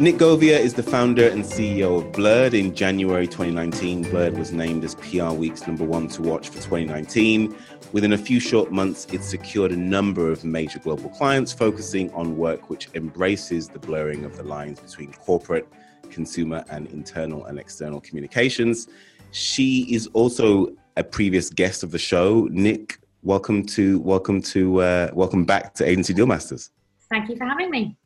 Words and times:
Nick 0.00 0.14
Govia 0.14 0.56
is 0.56 0.74
the 0.74 0.82
founder 0.84 1.28
and 1.28 1.42
CEO 1.42 1.98
of 1.98 2.12
Blurred. 2.12 2.54
In 2.54 2.72
January 2.72 3.26
2019, 3.26 4.02
Blurred 4.02 4.38
was 4.38 4.52
named 4.52 4.84
as 4.84 4.94
PR 4.94 5.30
Week's 5.30 5.66
number 5.66 5.82
one 5.82 6.06
to 6.10 6.22
watch 6.22 6.50
for 6.50 6.58
2019. 6.58 7.52
Within 7.90 8.12
a 8.12 8.16
few 8.16 8.38
short 8.38 8.70
months, 8.70 9.08
it 9.12 9.24
secured 9.24 9.72
a 9.72 9.76
number 9.76 10.30
of 10.30 10.44
major 10.44 10.78
global 10.78 11.10
clients 11.10 11.52
focusing 11.52 12.12
on 12.12 12.36
work 12.36 12.70
which 12.70 12.88
embraces 12.94 13.66
the 13.66 13.80
blurring 13.80 14.24
of 14.24 14.36
the 14.36 14.44
lines 14.44 14.78
between 14.78 15.12
corporate, 15.14 15.66
consumer, 16.10 16.64
and 16.70 16.86
internal 16.92 17.44
and 17.46 17.58
external 17.58 18.00
communications. 18.00 18.86
She 19.32 19.92
is 19.92 20.06
also 20.12 20.68
a 20.96 21.02
previous 21.02 21.50
guest 21.50 21.82
of 21.82 21.90
the 21.90 21.98
show. 21.98 22.46
Nick, 22.52 23.00
welcome 23.24 23.66
to 23.66 23.98
welcome 23.98 24.42
to 24.42 24.80
uh, 24.80 25.10
welcome 25.12 25.44
back 25.44 25.74
to 25.74 25.84
Agency 25.84 26.14
Deal 26.14 26.26
Masters. 26.26 26.70
Thank 27.10 27.28
you 27.28 27.36
for 27.36 27.46
having 27.46 27.68
me. 27.68 27.96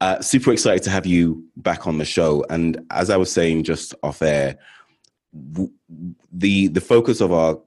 Uh, 0.00 0.20
super 0.20 0.52
excited 0.52 0.82
to 0.82 0.90
have 0.90 1.04
you 1.04 1.44
back 1.56 1.86
on 1.86 1.98
the 1.98 2.04
show. 2.04 2.44
And 2.48 2.84
as 2.90 3.10
I 3.10 3.16
was 3.18 3.30
saying 3.30 3.64
just 3.64 3.94
off 4.02 4.22
air, 4.22 4.56
w- 5.52 5.72
the 6.32 6.68
the 6.68 6.80
focus 6.80 7.20
of 7.20 7.32
our 7.32 7.58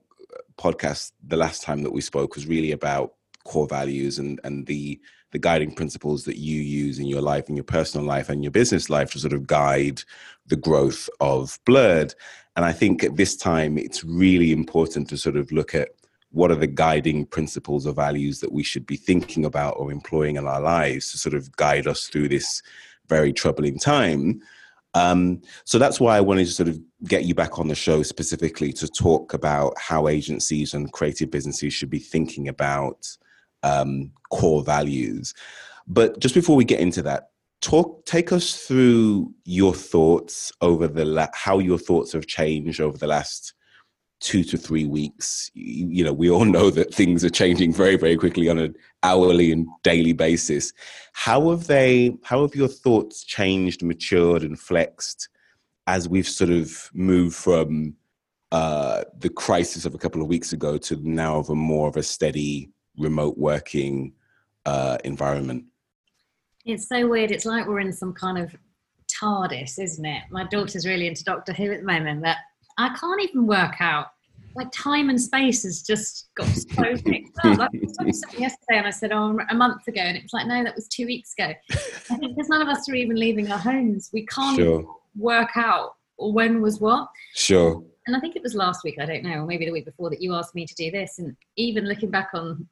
podcast 0.57 1.11
the 1.27 1.37
last 1.37 1.63
time 1.63 1.83
that 1.83 1.91
we 1.91 2.01
spoke 2.01 2.35
was 2.35 2.47
really 2.47 2.71
about 2.71 3.13
core 3.43 3.67
values 3.67 4.19
and 4.19 4.39
and 4.43 4.65
the 4.65 4.99
the 5.31 5.39
guiding 5.39 5.73
principles 5.73 6.25
that 6.25 6.37
you 6.37 6.61
use 6.61 6.99
in 6.99 7.07
your 7.07 7.21
life 7.21 7.49
in 7.49 7.55
your 7.55 7.63
personal 7.63 8.05
life 8.05 8.29
and 8.29 8.43
your 8.43 8.51
business 8.51 8.89
life 8.89 9.11
to 9.11 9.19
sort 9.19 9.33
of 9.33 9.47
guide 9.47 10.01
the 10.47 10.55
growth 10.55 11.09
of 11.19 11.59
blurred 11.65 12.13
and 12.55 12.65
i 12.65 12.71
think 12.71 13.03
at 13.03 13.17
this 13.17 13.35
time 13.35 13.77
it's 13.77 14.03
really 14.03 14.51
important 14.51 15.09
to 15.09 15.17
sort 15.17 15.35
of 15.35 15.51
look 15.51 15.73
at 15.73 15.89
what 16.33 16.51
are 16.51 16.55
the 16.55 16.67
guiding 16.67 17.25
principles 17.27 17.85
or 17.85 17.93
values 17.93 18.39
that 18.39 18.51
we 18.51 18.63
should 18.63 18.85
be 18.85 18.95
thinking 18.95 19.45
about 19.45 19.75
or 19.77 19.91
employing 19.91 20.35
in 20.35 20.47
our 20.47 20.59
lives 20.59 21.11
to 21.11 21.17
sort 21.17 21.35
of 21.35 21.55
guide 21.55 21.87
us 21.87 22.07
through 22.07 22.27
this 22.27 22.61
very 23.07 23.31
troubling 23.31 23.77
time. 23.77 24.41
Um, 24.95 25.41
so 25.63 25.77
that's 25.77 25.99
why 25.99 26.17
I 26.17 26.21
wanted 26.21 26.45
to 26.45 26.51
sort 26.51 26.69
of 26.69 26.79
get 27.03 27.25
you 27.25 27.35
back 27.35 27.59
on 27.59 27.67
the 27.67 27.75
show 27.75 28.01
specifically 28.01 28.73
to 28.73 28.87
talk 28.87 29.33
about 29.33 29.73
how 29.77 30.07
agencies 30.07 30.73
and 30.73 30.91
creative 30.91 31.29
businesses 31.29 31.73
should 31.73 31.89
be 31.91 31.99
thinking 31.99 32.47
about 32.47 33.07
um, 33.61 34.11
core 34.31 34.63
values. 34.63 35.35
But 35.87 36.19
just 36.19 36.33
before 36.33 36.55
we 36.55 36.65
get 36.65 36.79
into 36.79 37.03
that, 37.03 37.29
talk 37.61 38.05
take 38.05 38.31
us 38.31 38.65
through 38.65 39.31
your 39.45 39.73
thoughts 39.73 40.51
over 40.61 40.87
the 40.87 41.05
la- 41.05 41.27
how 41.33 41.59
your 41.59 41.77
thoughts 41.77 42.11
have 42.11 42.27
changed 42.27 42.81
over 42.81 42.97
the 42.97 43.07
last 43.07 43.53
two 44.23 44.43
to 44.45 44.57
three 44.57 44.85
weeks. 44.85 45.51
You, 45.53 46.05
know, 46.05 46.13
we 46.13 46.31
all 46.31 46.45
know 46.57 46.69
that 46.71 46.93
things 46.93 47.23
are 47.23 47.29
changing 47.29 47.73
very, 47.73 47.97
very 47.97 48.15
quickly 48.15 48.49
on 48.49 48.57
an 48.57 48.75
hourly 49.03 49.51
and 49.51 49.67
daily 49.83 50.13
basis. 50.13 50.73
How 51.11 51.49
have 51.51 51.67
they? 51.67 52.15
How 52.23 52.41
have 52.41 52.55
your 52.55 52.69
thoughts 52.69 53.23
changed, 53.23 53.83
matured, 53.83 54.43
and 54.43 54.59
flexed 54.59 55.29
as 55.85 56.07
we've 56.07 56.27
sort 56.27 56.49
of 56.49 56.89
moved 56.93 57.35
from 57.35 57.95
uh, 58.53 59.03
the 59.19 59.29
crisis 59.29 59.85
of 59.85 59.93
a 59.93 59.97
couple 59.97 60.21
of 60.21 60.27
weeks 60.27 60.53
ago 60.53 60.77
to 60.77 60.95
now 61.07 61.37
of 61.37 61.49
a 61.49 61.55
more 61.55 61.89
of 61.89 61.97
a 61.97 62.03
steady 62.03 62.71
remote 62.97 63.37
working 63.37 64.13
uh, 64.65 64.97
environment? 65.03 65.65
It's 66.65 66.87
so 66.87 67.07
weird. 67.07 67.31
It's 67.31 67.45
like 67.45 67.67
we're 67.67 67.81
in 67.81 67.91
some 67.91 68.13
kind 68.13 68.37
of 68.37 68.55
TARDIS, 69.21 69.77
isn't 69.79 70.05
it? 70.05 70.23
My 70.31 70.45
daughter's 70.45 70.87
really 70.87 71.07
into 71.07 71.25
Doctor 71.25 71.51
Who 71.51 71.73
at 71.73 71.81
the 71.81 71.85
moment. 71.85 72.23
but 72.23 72.37
I 72.77 72.95
can't 72.97 73.21
even 73.21 73.45
work 73.45 73.75
out. 73.79 74.07
Like 74.55 74.71
time 74.71 75.09
and 75.09 75.19
space 75.19 75.63
has 75.63 75.81
just 75.81 76.29
got 76.35 76.47
so 76.47 76.83
mixed 77.05 77.33
up. 77.43 77.45
I 77.45 77.55
Like, 77.55 77.73
yesterday, 78.37 78.77
and 78.77 78.87
I 78.87 78.91
said, 78.91 79.11
"Oh, 79.11 79.37
a 79.49 79.55
month 79.55 79.87
ago," 79.87 80.01
and 80.01 80.15
it 80.15 80.23
was 80.23 80.33
like, 80.33 80.47
"No, 80.47 80.63
that 80.63 80.75
was 80.75 80.87
two 80.87 81.05
weeks 81.05 81.33
ago." 81.37 81.53
I 81.71 82.15
think 82.17 82.35
because 82.35 82.49
none 82.49 82.61
of 82.61 82.67
us 82.67 82.87
are 82.89 82.95
even 82.95 83.15
leaving 83.15 83.51
our 83.51 83.57
homes, 83.57 84.09
we 84.13 84.25
can't 84.27 84.57
sure. 84.57 84.85
work 85.15 85.51
out 85.55 85.95
when 86.17 86.61
was 86.61 86.79
what. 86.79 87.07
Sure. 87.33 87.83
And 88.05 88.15
I 88.15 88.19
think 88.19 88.35
it 88.35 88.43
was 88.43 88.53
last 88.53 88.83
week. 88.83 88.97
I 88.99 89.05
don't 89.05 89.23
know, 89.23 89.39
or 89.39 89.45
maybe 89.45 89.65
the 89.65 89.71
week 89.71 89.85
before 89.85 90.09
that 90.09 90.21
you 90.21 90.33
asked 90.35 90.55
me 90.55 90.65
to 90.65 90.75
do 90.75 90.91
this. 90.91 91.19
And 91.19 91.35
even 91.55 91.85
looking 91.85 92.11
back 92.11 92.29
on 92.33 92.67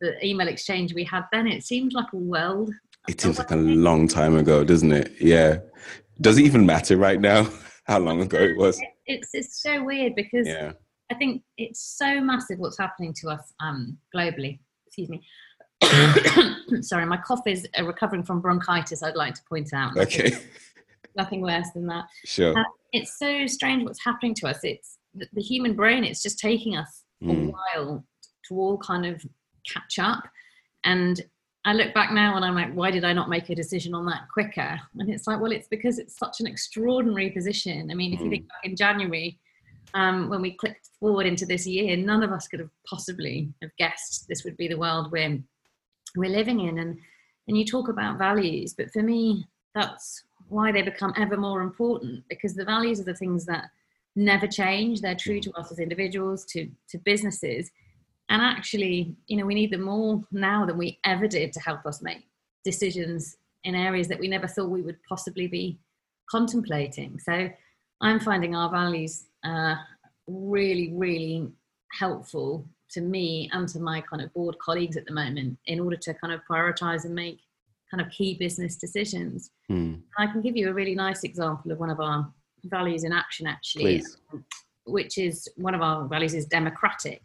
the 0.00 0.24
email 0.24 0.48
exchange 0.48 0.94
we 0.94 1.04
had 1.04 1.24
then, 1.32 1.46
it 1.46 1.64
seemed 1.64 1.94
like 1.94 2.12
a 2.12 2.18
world. 2.18 2.72
It 3.08 3.20
seems 3.20 3.38
like 3.38 3.50
a 3.50 3.56
long 3.56 4.08
time 4.08 4.36
ago, 4.36 4.64
doesn't 4.64 4.92
it? 4.92 5.12
Yeah. 5.20 5.58
Does 6.20 6.38
it 6.38 6.42
even 6.44 6.64
matter 6.64 6.96
right 6.96 7.20
now 7.20 7.48
how 7.86 7.98
long 7.98 8.20
ago 8.20 8.38
it 8.38 8.56
was? 8.56 8.80
it's 9.06 9.30
it's 9.32 9.62
so 9.62 9.82
weird 9.82 10.14
because 10.14 10.46
yeah. 10.46 10.72
I 11.10 11.14
think 11.14 11.42
it's 11.58 11.80
so 11.80 12.20
massive 12.20 12.58
what's 12.58 12.78
happening 12.78 13.12
to 13.20 13.28
us 13.28 13.52
um, 13.60 13.98
globally. 14.14 14.58
Excuse 14.86 15.08
me. 15.08 15.22
Sorry, 16.80 17.04
my 17.04 17.18
cough 17.18 17.46
is 17.46 17.68
uh, 17.78 17.84
recovering 17.84 18.22
from 18.22 18.40
bronchitis. 18.40 19.02
I'd 19.02 19.16
like 19.16 19.34
to 19.34 19.42
point 19.48 19.72
out. 19.72 19.96
Okay. 19.96 20.32
Nothing 21.16 21.42
worse 21.42 21.68
than 21.74 21.86
that. 21.86 22.06
Sure. 22.24 22.58
Uh, 22.58 22.64
it's 22.92 23.18
so 23.18 23.46
strange 23.46 23.84
what's 23.84 24.02
happening 24.02 24.34
to 24.36 24.48
us. 24.48 24.60
It's 24.62 24.98
the, 25.14 25.26
the 25.32 25.42
human 25.42 25.74
brain. 25.74 26.04
It's 26.04 26.22
just 26.22 26.38
taking 26.38 26.76
us 26.76 27.02
mm. 27.22 27.48
a 27.48 27.50
while 27.50 28.04
to 28.48 28.54
all 28.54 28.78
kind 28.78 29.06
of 29.06 29.24
catch 29.70 29.98
up. 29.98 30.24
And 30.84 31.20
I 31.64 31.72
look 31.72 31.94
back 31.94 32.12
now 32.12 32.36
and 32.36 32.44
I'm 32.44 32.54
like, 32.54 32.72
why 32.72 32.90
did 32.90 33.04
I 33.04 33.12
not 33.12 33.28
make 33.28 33.48
a 33.48 33.54
decision 33.54 33.94
on 33.94 34.06
that 34.06 34.28
quicker? 34.32 34.78
And 34.98 35.10
it's 35.10 35.26
like, 35.26 35.40
well, 35.40 35.52
it's 35.52 35.68
because 35.68 35.98
it's 35.98 36.18
such 36.18 36.40
an 36.40 36.46
extraordinary 36.46 37.30
position. 37.30 37.90
I 37.90 37.94
mean, 37.94 38.12
if 38.12 38.20
you 38.20 38.30
think 38.30 38.44
mm. 38.44 38.48
back 38.48 38.64
in 38.64 38.76
January, 38.76 39.38
um, 39.94 40.28
when 40.28 40.42
we 40.42 40.52
clicked 40.52 40.90
forward 41.00 41.26
into 41.26 41.46
this 41.46 41.66
year, 41.66 41.96
none 41.96 42.22
of 42.22 42.32
us 42.32 42.48
could 42.48 42.60
have 42.60 42.70
possibly 42.88 43.52
have 43.62 43.70
guessed 43.78 44.26
this 44.28 44.44
would 44.44 44.56
be 44.56 44.68
the 44.68 44.78
world 44.78 45.10
we're 45.10 45.38
we're 46.16 46.30
living 46.30 46.60
in. 46.60 46.78
And 46.78 46.98
and 47.48 47.58
you 47.58 47.64
talk 47.64 47.88
about 47.88 48.18
values, 48.18 48.74
but 48.76 48.90
for 48.92 49.02
me, 49.02 49.46
that's 49.74 50.24
why 50.48 50.72
they 50.72 50.82
become 50.82 51.12
ever 51.16 51.36
more 51.36 51.60
important 51.60 52.24
because 52.28 52.54
the 52.54 52.64
values 52.64 53.00
are 53.00 53.04
the 53.04 53.14
things 53.14 53.44
that 53.46 53.70
never 54.16 54.46
change. 54.46 55.00
They're 55.00 55.14
true 55.14 55.40
to 55.40 55.52
us 55.52 55.72
as 55.72 55.78
individuals, 55.78 56.44
to 56.46 56.68
to 56.88 56.98
businesses 56.98 57.70
and 58.28 58.42
actually 58.42 59.14
you 59.26 59.36
know 59.36 59.46
we 59.46 59.54
need 59.54 59.70
them 59.70 59.82
more 59.82 60.22
now 60.32 60.64
than 60.64 60.78
we 60.78 60.98
ever 61.04 61.26
did 61.26 61.52
to 61.52 61.60
help 61.60 61.84
us 61.86 62.02
make 62.02 62.26
decisions 62.64 63.36
in 63.64 63.74
areas 63.74 64.08
that 64.08 64.18
we 64.18 64.28
never 64.28 64.46
thought 64.46 64.70
we 64.70 64.82
would 64.82 64.98
possibly 65.08 65.46
be 65.46 65.78
contemplating 66.30 67.18
so 67.18 67.48
i'm 68.00 68.20
finding 68.20 68.54
our 68.54 68.70
values 68.70 69.26
uh, 69.44 69.76
really 70.26 70.92
really 70.94 71.48
helpful 71.98 72.66
to 72.90 73.00
me 73.00 73.50
and 73.52 73.68
to 73.68 73.80
my 73.80 74.00
kind 74.00 74.22
of 74.22 74.32
board 74.34 74.56
colleagues 74.58 74.96
at 74.96 75.06
the 75.06 75.12
moment 75.12 75.58
in 75.66 75.80
order 75.80 75.96
to 75.96 76.14
kind 76.14 76.32
of 76.32 76.40
prioritize 76.50 77.04
and 77.04 77.14
make 77.14 77.40
kind 77.90 78.00
of 78.00 78.10
key 78.10 78.34
business 78.34 78.76
decisions 78.76 79.50
mm. 79.70 80.00
i 80.18 80.26
can 80.26 80.40
give 80.40 80.56
you 80.56 80.68
a 80.68 80.72
really 80.72 80.94
nice 80.94 81.22
example 81.22 81.70
of 81.70 81.78
one 81.78 81.90
of 81.90 82.00
our 82.00 82.28
values 82.64 83.04
in 83.04 83.12
action 83.12 83.46
actually 83.46 84.00
Please. 84.00 84.16
which 84.86 85.18
is 85.18 85.48
one 85.56 85.74
of 85.74 85.82
our 85.82 86.08
values 86.08 86.34
is 86.34 86.46
democratic 86.46 87.20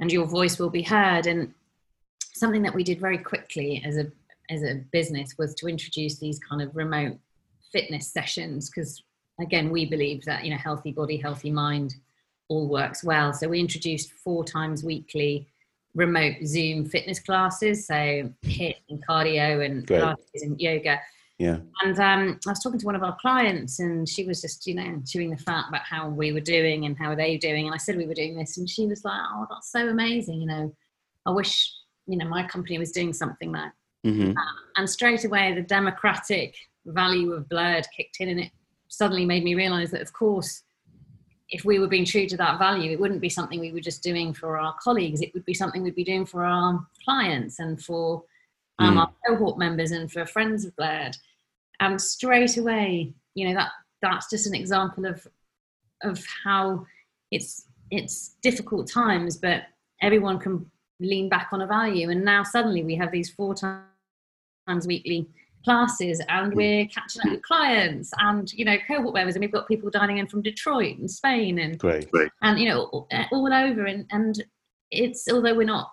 and 0.00 0.12
your 0.12 0.26
voice 0.26 0.58
will 0.58 0.70
be 0.70 0.82
heard. 0.82 1.26
And 1.26 1.52
something 2.34 2.62
that 2.62 2.74
we 2.74 2.84
did 2.84 3.00
very 3.00 3.18
quickly 3.18 3.82
as 3.84 3.96
a 3.96 4.10
as 4.50 4.62
a 4.62 4.84
business 4.92 5.34
was 5.38 5.54
to 5.54 5.66
introduce 5.66 6.18
these 6.18 6.38
kind 6.38 6.60
of 6.60 6.76
remote 6.76 7.16
fitness 7.72 8.12
sessions 8.12 8.68
because 8.68 9.02
again 9.40 9.70
we 9.70 9.84
believe 9.84 10.24
that 10.24 10.44
you 10.44 10.50
know 10.50 10.56
healthy 10.56 10.92
body 10.92 11.16
healthy 11.16 11.50
mind 11.50 11.94
all 12.48 12.68
works 12.68 13.02
well 13.02 13.32
so 13.32 13.48
we 13.48 13.60
introduced 13.60 14.12
four 14.12 14.44
times 14.44 14.84
weekly 14.84 15.46
remote 15.94 16.34
zoom 16.44 16.84
fitness 16.84 17.20
classes 17.20 17.86
so 17.86 17.94
HIIT 18.44 18.76
and 18.90 19.06
cardio 19.06 19.64
and 19.64 19.86
pilates 19.86 20.42
and 20.42 20.60
yoga 20.60 21.00
yeah. 21.38 21.58
And 21.82 21.98
um, 21.98 22.38
I 22.46 22.50
was 22.50 22.62
talking 22.62 22.78
to 22.78 22.86
one 22.86 22.94
of 22.94 23.02
our 23.02 23.16
clients, 23.20 23.80
and 23.80 24.08
she 24.08 24.24
was 24.24 24.40
just, 24.40 24.66
you 24.66 24.74
know, 24.74 25.02
chewing 25.04 25.30
the 25.30 25.36
fat 25.36 25.66
about 25.68 25.82
how 25.82 26.08
we 26.08 26.32
were 26.32 26.40
doing 26.40 26.84
and 26.84 26.96
how 26.96 27.14
they 27.14 27.36
doing. 27.36 27.66
And 27.66 27.74
I 27.74 27.78
said 27.78 27.96
we 27.96 28.06
were 28.06 28.14
doing 28.14 28.36
this, 28.36 28.56
and 28.56 28.70
she 28.70 28.86
was 28.86 29.04
like, 29.04 29.20
"Oh, 29.32 29.46
that's 29.50 29.72
so 29.72 29.88
amazing!" 29.88 30.40
You 30.40 30.46
know, 30.46 30.76
I 31.26 31.30
wish, 31.30 31.72
you 32.06 32.16
know, 32.16 32.28
my 32.28 32.46
company 32.46 32.78
was 32.78 32.92
doing 32.92 33.12
something 33.12 33.50
like 33.50 33.72
mm-hmm. 34.06 34.32
that. 34.32 34.54
And 34.76 34.88
straight 34.88 35.24
away, 35.24 35.52
the 35.54 35.62
democratic 35.62 36.54
value 36.86 37.32
of 37.32 37.48
Blurred 37.48 37.86
kicked 37.96 38.18
in, 38.20 38.28
and 38.28 38.40
it 38.40 38.52
suddenly 38.96 39.24
made 39.24 39.44
me 39.44 39.54
realise 39.54 39.90
that, 39.90 40.02
of 40.02 40.12
course, 40.12 40.62
if 41.48 41.64
we 41.64 41.78
were 41.78 41.88
being 41.88 42.04
true 42.04 42.26
to 42.26 42.36
that 42.36 42.58
value, 42.58 42.90
it 42.90 43.00
wouldn't 43.00 43.20
be 43.20 43.28
something 43.28 43.60
we 43.60 43.72
were 43.72 43.80
just 43.80 44.02
doing 44.02 44.32
for 44.32 44.58
our 44.58 44.74
colleagues. 44.82 45.20
It 45.20 45.32
would 45.34 45.44
be 45.44 45.54
something 45.54 45.82
we'd 45.82 45.94
be 45.94 46.04
doing 46.04 46.26
for 46.26 46.44
our 46.44 46.84
clients 47.04 47.58
and 47.58 47.82
for 47.82 48.24
um, 48.78 48.94
mm. 48.94 49.00
our 49.00 49.12
cohort 49.26 49.58
members 49.58 49.92
and 49.92 50.10
for 50.10 50.26
friends 50.26 50.64
of 50.64 50.74
Blurred. 50.76 51.16
And 51.80 52.00
straight 52.00 52.56
away, 52.56 53.12
you 53.34 53.48
know, 53.48 53.54
that 53.54 53.70
that's 54.00 54.30
just 54.30 54.46
an 54.46 54.54
example 54.54 55.04
of 55.06 55.26
of 56.02 56.24
how 56.44 56.86
it's 57.30 57.66
it's 57.90 58.36
difficult 58.42 58.90
times, 58.90 59.36
but 59.36 59.64
everyone 60.02 60.38
can 60.38 60.70
lean 61.00 61.28
back 61.28 61.48
on 61.52 61.60
a 61.60 61.66
value. 61.66 62.10
And 62.10 62.24
now 62.24 62.42
suddenly 62.42 62.82
we 62.82 62.94
have 62.96 63.12
these 63.12 63.30
four 63.30 63.54
times 63.54 64.86
weekly 64.86 65.28
classes 65.64 66.20
and 66.28 66.52
mm. 66.52 66.56
we're 66.56 66.86
catching 66.86 67.22
up 67.22 67.32
with 67.32 67.42
clients 67.42 68.12
and 68.18 68.52
you 68.52 68.64
know 68.64 68.76
cohort 68.86 69.14
members 69.14 69.34
and 69.34 69.42
we've 69.42 69.52
got 69.52 69.66
people 69.66 69.90
dining 69.90 70.18
in 70.18 70.26
from 70.26 70.42
detroit 70.42 70.98
and 70.98 71.10
spain 71.10 71.58
and 71.58 71.78
great, 71.78 72.10
great. 72.10 72.30
and 72.42 72.58
you 72.58 72.68
know 72.68 72.82
all, 72.92 73.08
all 73.32 73.52
over 73.52 73.86
and 73.86 74.06
and 74.10 74.44
it's 74.90 75.26
although 75.30 75.54
we're 75.54 75.64
not 75.64 75.90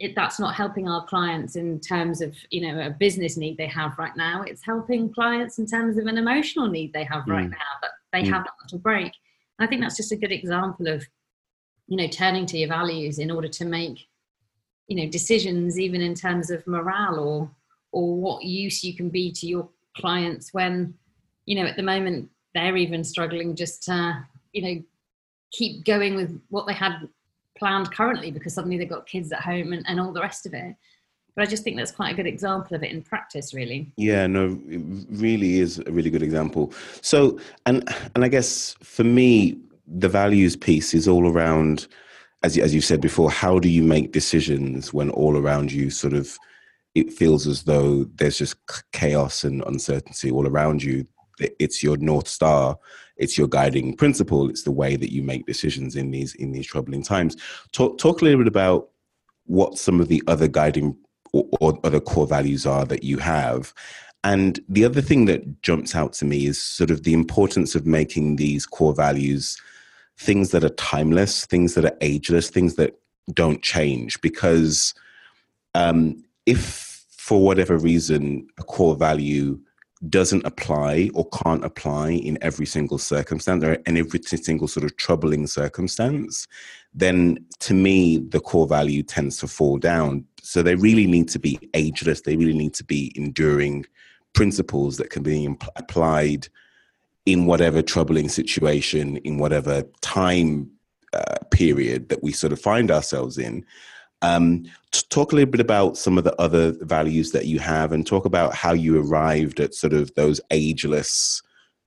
it, 0.00 0.16
that's 0.16 0.40
not 0.40 0.54
helping 0.54 0.88
our 0.88 1.04
clients 1.06 1.54
in 1.54 1.78
terms 1.78 2.20
of 2.20 2.36
you 2.50 2.60
know 2.60 2.84
a 2.84 2.90
business 2.90 3.36
need 3.36 3.56
they 3.56 3.66
have 3.66 3.96
right 3.98 4.16
now 4.16 4.42
it's 4.42 4.64
helping 4.64 5.12
clients 5.12 5.58
in 5.58 5.66
terms 5.66 5.96
of 5.96 6.06
an 6.06 6.18
emotional 6.18 6.68
need 6.68 6.92
they 6.92 7.04
have 7.04 7.22
right 7.28 7.46
mm. 7.46 7.50
now 7.50 7.78
that 7.80 7.92
they 8.12 8.22
mm. 8.22 8.30
have 8.30 8.44
that 8.44 8.52
little 8.64 8.78
break 8.78 9.12
and 9.58 9.66
i 9.66 9.66
think 9.66 9.80
that's 9.80 9.96
just 9.96 10.12
a 10.12 10.16
good 10.16 10.32
example 10.32 10.88
of 10.88 11.06
you 11.86 11.96
know 11.96 12.08
turning 12.08 12.44
to 12.46 12.58
your 12.58 12.68
values 12.68 13.18
in 13.18 13.30
order 13.30 13.48
to 13.48 13.64
make 13.64 14.06
you 14.88 14.96
know 14.96 15.08
decisions 15.08 15.78
even 15.78 16.00
in 16.00 16.14
terms 16.14 16.50
of 16.50 16.66
morale 16.66 17.18
or 17.18 17.50
or 17.92 18.16
what 18.16 18.42
use 18.42 18.82
you 18.82 18.94
can 18.94 19.08
be 19.08 19.30
to 19.30 19.46
your 19.46 19.68
clients 19.96 20.52
when 20.52 20.94
you 21.46 21.54
know 21.54 21.66
at 21.66 21.76
the 21.76 21.82
moment 21.82 22.28
they're 22.54 22.76
even 22.76 23.04
struggling 23.04 23.54
just 23.54 23.82
to 23.82 24.26
you 24.52 24.62
know 24.62 24.82
keep 25.52 25.84
going 25.84 26.14
with 26.14 26.40
what 26.48 26.66
they 26.66 26.72
had 26.72 27.08
planned 27.58 27.92
currently 27.92 28.30
because 28.30 28.54
suddenly 28.54 28.78
they've 28.78 28.88
got 28.88 29.06
kids 29.06 29.30
at 29.30 29.40
home 29.40 29.72
and, 29.72 29.84
and 29.86 30.00
all 30.00 30.12
the 30.12 30.20
rest 30.20 30.46
of 30.46 30.54
it. 30.54 30.74
But 31.34 31.42
i 31.42 31.46
just 31.46 31.64
think 31.64 31.76
that's 31.76 31.92
quite 31.92 32.12
a 32.12 32.16
good 32.16 32.26
example 32.26 32.76
of 32.76 32.82
it 32.82 32.90
in 32.90 33.02
practice 33.02 33.54
really. 33.54 33.92
Yeah 33.96 34.26
no 34.26 34.58
it 34.66 35.06
really 35.10 35.60
is 35.60 35.78
a 35.86 35.92
really 35.92 36.10
good 36.10 36.22
example. 36.22 36.72
So 37.00 37.38
and 37.66 37.88
and 38.14 38.24
i 38.24 38.28
guess 38.28 38.74
for 38.82 39.04
me 39.04 39.58
the 39.86 40.08
values 40.08 40.56
piece 40.56 40.94
is 40.94 41.06
all 41.06 41.30
around 41.30 41.86
as, 42.42 42.56
as 42.58 42.74
you 42.74 42.80
said 42.80 43.00
before 43.00 43.30
how 43.30 43.58
do 43.58 43.68
you 43.68 43.82
make 43.82 44.12
decisions 44.12 44.92
when 44.92 45.10
all 45.10 45.36
around 45.36 45.70
you 45.70 45.90
sort 45.90 46.14
of 46.14 46.38
it 46.94 47.12
feels 47.12 47.46
as 47.46 47.62
though 47.62 48.04
there's 48.16 48.38
just 48.38 48.56
chaos 48.92 49.44
and 49.44 49.62
uncertainty 49.66 50.30
all 50.30 50.46
around 50.46 50.82
you. 50.82 51.06
It's 51.38 51.82
your 51.82 51.96
north 51.96 52.28
star. 52.28 52.78
It's 53.16 53.38
your 53.38 53.48
guiding 53.48 53.96
principle. 53.96 54.48
It's 54.50 54.64
the 54.64 54.72
way 54.72 54.96
that 54.96 55.12
you 55.12 55.22
make 55.22 55.46
decisions 55.46 55.96
in 55.96 56.10
these 56.10 56.34
in 56.34 56.52
these 56.52 56.66
troubling 56.66 57.02
times. 57.02 57.36
Talk 57.72 57.98
talk 57.98 58.20
a 58.20 58.24
little 58.24 58.40
bit 58.40 58.48
about 58.48 58.90
what 59.46 59.78
some 59.78 60.00
of 60.00 60.08
the 60.08 60.22
other 60.26 60.48
guiding 60.48 60.96
or, 61.32 61.46
or 61.60 61.78
other 61.84 62.00
core 62.00 62.26
values 62.26 62.66
are 62.66 62.84
that 62.86 63.02
you 63.02 63.18
have. 63.18 63.72
And 64.24 64.60
the 64.68 64.84
other 64.84 65.00
thing 65.00 65.24
that 65.24 65.62
jumps 65.62 65.96
out 65.96 66.12
to 66.14 66.24
me 66.24 66.46
is 66.46 66.62
sort 66.62 66.90
of 66.90 67.02
the 67.02 67.14
importance 67.14 67.74
of 67.74 67.86
making 67.86 68.36
these 68.36 68.66
core 68.66 68.94
values 68.94 69.60
things 70.18 70.50
that 70.50 70.62
are 70.62 70.68
timeless 70.70 71.46
things 71.46 71.74
that 71.74 71.84
are 71.84 71.96
ageless 72.02 72.50
things 72.50 72.76
that 72.76 72.98
don't 73.32 73.62
change. 73.62 74.20
Because 74.20 74.94
um, 75.74 76.22
if 76.46 77.04
for 77.16 77.42
whatever 77.42 77.76
reason 77.78 78.46
a 78.58 78.62
core 78.62 78.96
value 78.96 79.58
doesn't 80.08 80.44
apply 80.44 81.08
or 81.14 81.28
can't 81.28 81.64
apply 81.64 82.10
in 82.10 82.36
every 82.42 82.66
single 82.66 82.98
circumstance 82.98 83.62
or 83.62 83.74
in 83.86 83.96
every 83.96 84.20
single 84.20 84.66
sort 84.66 84.84
of 84.84 84.96
troubling 84.96 85.46
circumstance, 85.46 86.48
then 86.92 87.38
to 87.60 87.72
me, 87.72 88.18
the 88.18 88.40
core 88.40 88.66
value 88.66 89.02
tends 89.02 89.38
to 89.38 89.46
fall 89.46 89.78
down. 89.78 90.24
So 90.42 90.62
they 90.62 90.74
really 90.74 91.06
need 91.06 91.28
to 91.28 91.38
be 91.38 91.58
ageless, 91.74 92.22
they 92.22 92.36
really 92.36 92.58
need 92.58 92.74
to 92.74 92.84
be 92.84 93.12
enduring 93.14 93.86
principles 94.32 94.96
that 94.96 95.10
can 95.10 95.22
be 95.22 95.48
applied 95.76 96.48
in 97.24 97.46
whatever 97.46 97.82
troubling 97.82 98.28
situation, 98.28 99.18
in 99.18 99.38
whatever 99.38 99.84
time 100.00 100.68
uh, 101.12 101.36
period 101.50 102.08
that 102.08 102.22
we 102.22 102.32
sort 102.32 102.52
of 102.52 102.60
find 102.60 102.90
ourselves 102.90 103.38
in. 103.38 103.64
Um, 104.22 104.64
talk 105.10 105.32
a 105.32 105.34
little 105.34 105.50
bit 105.50 105.60
about 105.60 105.96
some 105.96 106.16
of 106.16 106.24
the 106.24 106.40
other 106.40 106.72
values 106.80 107.32
that 107.32 107.46
you 107.46 107.58
have 107.58 107.92
and 107.92 108.06
talk 108.06 108.24
about 108.24 108.54
how 108.54 108.72
you 108.72 109.00
arrived 109.00 109.60
at 109.60 109.74
sort 109.74 109.92
of 109.92 110.14
those 110.14 110.40
ageless 110.50 111.42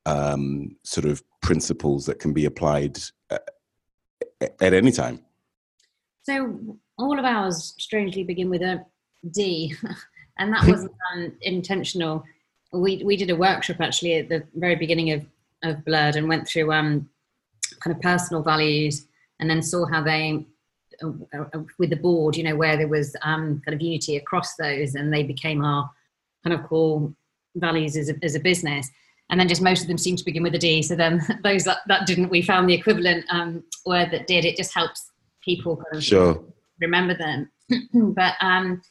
um, 0.06 0.76
sort 0.84 1.06
of 1.06 1.24
principles 1.42 2.06
that 2.06 2.20
can 2.20 2.34
be 2.34 2.46
applied 2.46 3.00
at, 3.30 3.50
uh, 4.42 4.48
at 4.62 4.74
any 4.74 4.92
time. 4.92 5.20
So 6.24 6.78
all 6.98 7.20
of 7.20 7.26
ours 7.26 7.74
strangely 7.78 8.24
begin 8.24 8.50
with 8.50 8.62
a 8.62 8.86
D, 9.32 9.74
and 10.38 10.54
that 10.54 10.66
wasn't 10.68 10.94
intentional. 11.42 12.24
We 12.74 13.04
we 13.04 13.16
did 13.16 13.30
a 13.30 13.36
workshop 13.36 13.80
actually 13.80 14.16
at 14.16 14.30
the 14.30 14.44
very 14.56 14.76
beginning 14.76 15.12
of 15.12 15.26
of 15.64 15.86
Blurred 15.86 16.16
and 16.16 16.28
went 16.28 16.48
through 16.48 16.72
um, 16.72 17.10
kind 17.80 17.96
of 17.96 18.02
personal 18.02 18.44
values, 18.44 19.08
and 19.40 19.50
then 19.50 19.62
saw 19.62 19.86
how 19.86 20.02
they 20.02 20.46
with 21.02 21.90
the 21.90 21.96
board, 21.96 22.36
you 22.36 22.44
know, 22.44 22.56
where 22.56 22.78
there 22.78 22.88
was 22.88 23.16
um, 23.22 23.62
kind 23.66 23.76
of 23.76 23.82
unity 23.82 24.18
across 24.18 24.56
those, 24.56 24.96
and 24.96 25.14
they 25.14 25.24
became 25.24 25.64
our 25.64 25.90
kind 26.44 26.54
of 26.54 26.68
core 26.68 27.14
values 27.56 27.98
as 27.98 28.10
a, 28.10 28.16
as 28.24 28.36
a 28.36 28.40
business. 28.40 28.90
And 29.30 29.40
then 29.40 29.48
just 29.48 29.62
most 29.62 29.82
of 29.82 29.88
them 29.88 29.98
seem 29.98 30.16
to 30.16 30.26
begin 30.26 30.44
with 30.44 30.56
a 30.56 30.60
D. 30.60 30.82
So 30.82 30.96
then 30.96 31.22
those 31.44 31.64
that, 31.64 31.80
that 31.88 32.06
didn't, 32.06 32.30
we 32.30 32.42
found 32.42 32.70
the 32.70 32.74
equivalent 32.74 33.26
um, 33.30 33.64
word 33.86 34.12
that 34.12 34.28
did. 34.28 34.46
It 34.46 34.58
just 34.58 34.74
helps 34.74 35.12
people 35.44 35.78
kind 35.78 35.96
of 35.96 36.04
sure. 36.04 36.44
remember 36.80 37.16
them. 37.16 37.52
but 37.94 38.36
um, 38.42 38.82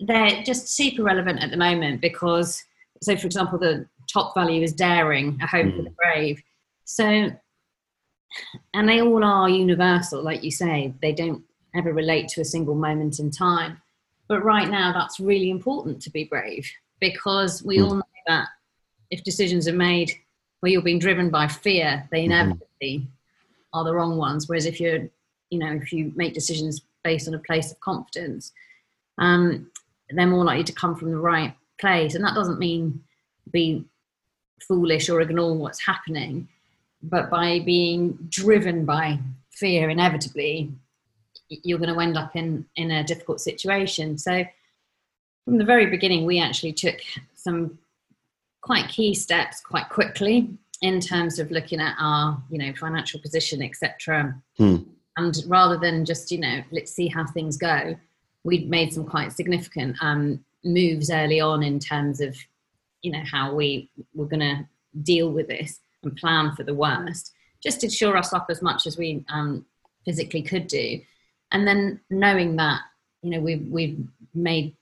they're 0.00 0.42
just 0.42 0.68
super 0.68 1.02
relevant 1.02 1.40
at 1.40 1.50
the 1.50 1.56
moment 1.56 2.00
because, 2.00 2.62
so 3.02 3.16
for 3.16 3.26
example, 3.26 3.58
the 3.58 3.86
top 4.12 4.34
value 4.34 4.62
is 4.62 4.72
daring, 4.72 5.38
a 5.40 5.46
home 5.46 5.72
mm. 5.72 5.76
for 5.76 5.82
the 5.82 5.90
brave. 5.90 6.42
So 6.84 7.30
and 8.72 8.88
they 8.88 9.00
all 9.00 9.24
are 9.24 9.48
universal, 9.48 10.22
like 10.22 10.42
you 10.42 10.50
say. 10.50 10.94
They 11.00 11.12
don't 11.12 11.42
ever 11.74 11.92
relate 11.92 12.28
to 12.28 12.40
a 12.40 12.44
single 12.44 12.74
moment 12.74 13.18
in 13.18 13.30
time. 13.30 13.80
But 14.28 14.44
right 14.44 14.68
now, 14.68 14.92
that's 14.92 15.20
really 15.20 15.50
important 15.50 16.00
to 16.02 16.10
be 16.10 16.24
brave 16.24 16.70
because 17.00 17.62
we 17.62 17.78
mm. 17.78 17.86
all 17.86 17.94
know 17.96 18.02
that 18.26 18.48
if 19.10 19.22
decisions 19.22 19.68
are 19.68 19.74
made 19.74 20.12
where 20.60 20.72
you're 20.72 20.82
being 20.82 20.98
driven 20.98 21.30
by 21.30 21.46
fear, 21.46 22.08
they 22.10 22.22
mm-hmm. 22.22 22.32
inevitably 22.32 22.98
mm. 22.98 23.06
are 23.72 23.84
the 23.84 23.94
wrong 23.94 24.16
ones. 24.16 24.48
Whereas 24.48 24.66
if 24.66 24.80
you're, 24.80 25.08
you 25.50 25.58
know, 25.58 25.72
if 25.72 25.92
you 25.92 26.12
make 26.16 26.32
decisions 26.32 26.82
based 27.02 27.28
on 27.28 27.34
a 27.34 27.38
place 27.40 27.70
of 27.70 27.78
confidence, 27.80 28.52
um, 29.18 29.70
they're 30.10 30.26
more 30.26 30.44
likely 30.44 30.64
to 30.64 30.72
come 30.72 30.96
from 30.96 31.10
the 31.10 31.18
right 31.18 31.54
place. 31.78 32.14
And 32.14 32.24
that 32.24 32.34
doesn't 32.34 32.58
mean 32.58 33.04
be 33.52 33.84
foolish 34.66 35.10
or 35.10 35.20
ignore 35.20 35.54
what's 35.54 35.84
happening 35.84 36.48
but 37.08 37.30
by 37.30 37.60
being 37.60 38.18
driven 38.28 38.84
by 38.84 39.18
fear 39.50 39.88
inevitably 39.88 40.72
you're 41.48 41.78
going 41.78 41.92
to 41.92 42.00
end 42.00 42.16
up 42.16 42.34
in 42.34 42.64
in 42.76 42.90
a 42.90 43.04
difficult 43.04 43.40
situation. 43.40 44.18
So 44.18 44.44
from 45.44 45.58
the 45.58 45.64
very 45.64 45.86
beginning 45.86 46.24
we 46.24 46.40
actually 46.40 46.72
took 46.72 46.96
some 47.34 47.78
quite 48.60 48.88
key 48.88 49.14
steps 49.14 49.60
quite 49.60 49.88
quickly 49.90 50.48
in 50.80 51.00
terms 51.00 51.38
of 51.38 51.50
looking 51.50 51.80
at 51.80 51.94
our 51.98 52.42
you 52.50 52.58
know 52.58 52.72
financial 52.74 53.20
position 53.20 53.62
etc 53.62 54.34
hmm. 54.56 54.76
and 55.18 55.42
rather 55.46 55.76
than 55.76 56.04
just 56.04 56.32
you 56.32 56.38
know 56.38 56.62
let's 56.72 56.92
see 56.92 57.06
how 57.06 57.26
things 57.26 57.58
go 57.58 57.94
we'd 58.42 58.70
made 58.70 58.92
some 58.92 59.04
quite 59.04 59.32
significant 59.32 59.94
um, 60.00 60.42
moves 60.64 61.10
early 61.10 61.40
on 61.40 61.62
in 61.62 61.78
terms 61.78 62.22
of 62.22 62.34
you 63.02 63.12
know 63.12 63.22
how 63.30 63.54
we 63.54 63.90
were 64.14 64.26
going 64.26 64.40
to 64.40 64.66
deal 65.02 65.30
with 65.30 65.46
this 65.46 65.80
and 66.04 66.16
plan 66.16 66.54
for 66.54 66.62
the 66.62 66.74
worst, 66.74 67.32
just 67.62 67.80
to 67.80 67.90
shore 67.90 68.16
us 68.16 68.32
up 68.32 68.46
as 68.48 68.62
much 68.62 68.86
as 68.86 68.98
we 68.98 69.24
um, 69.28 69.64
physically 70.04 70.42
could 70.42 70.66
do. 70.66 71.00
And 71.52 71.66
then 71.66 72.00
knowing 72.10 72.56
that, 72.56 72.80
you 73.22 73.30
know, 73.30 73.40
we've, 73.40 73.66
we've 73.68 73.98
made 74.34 74.76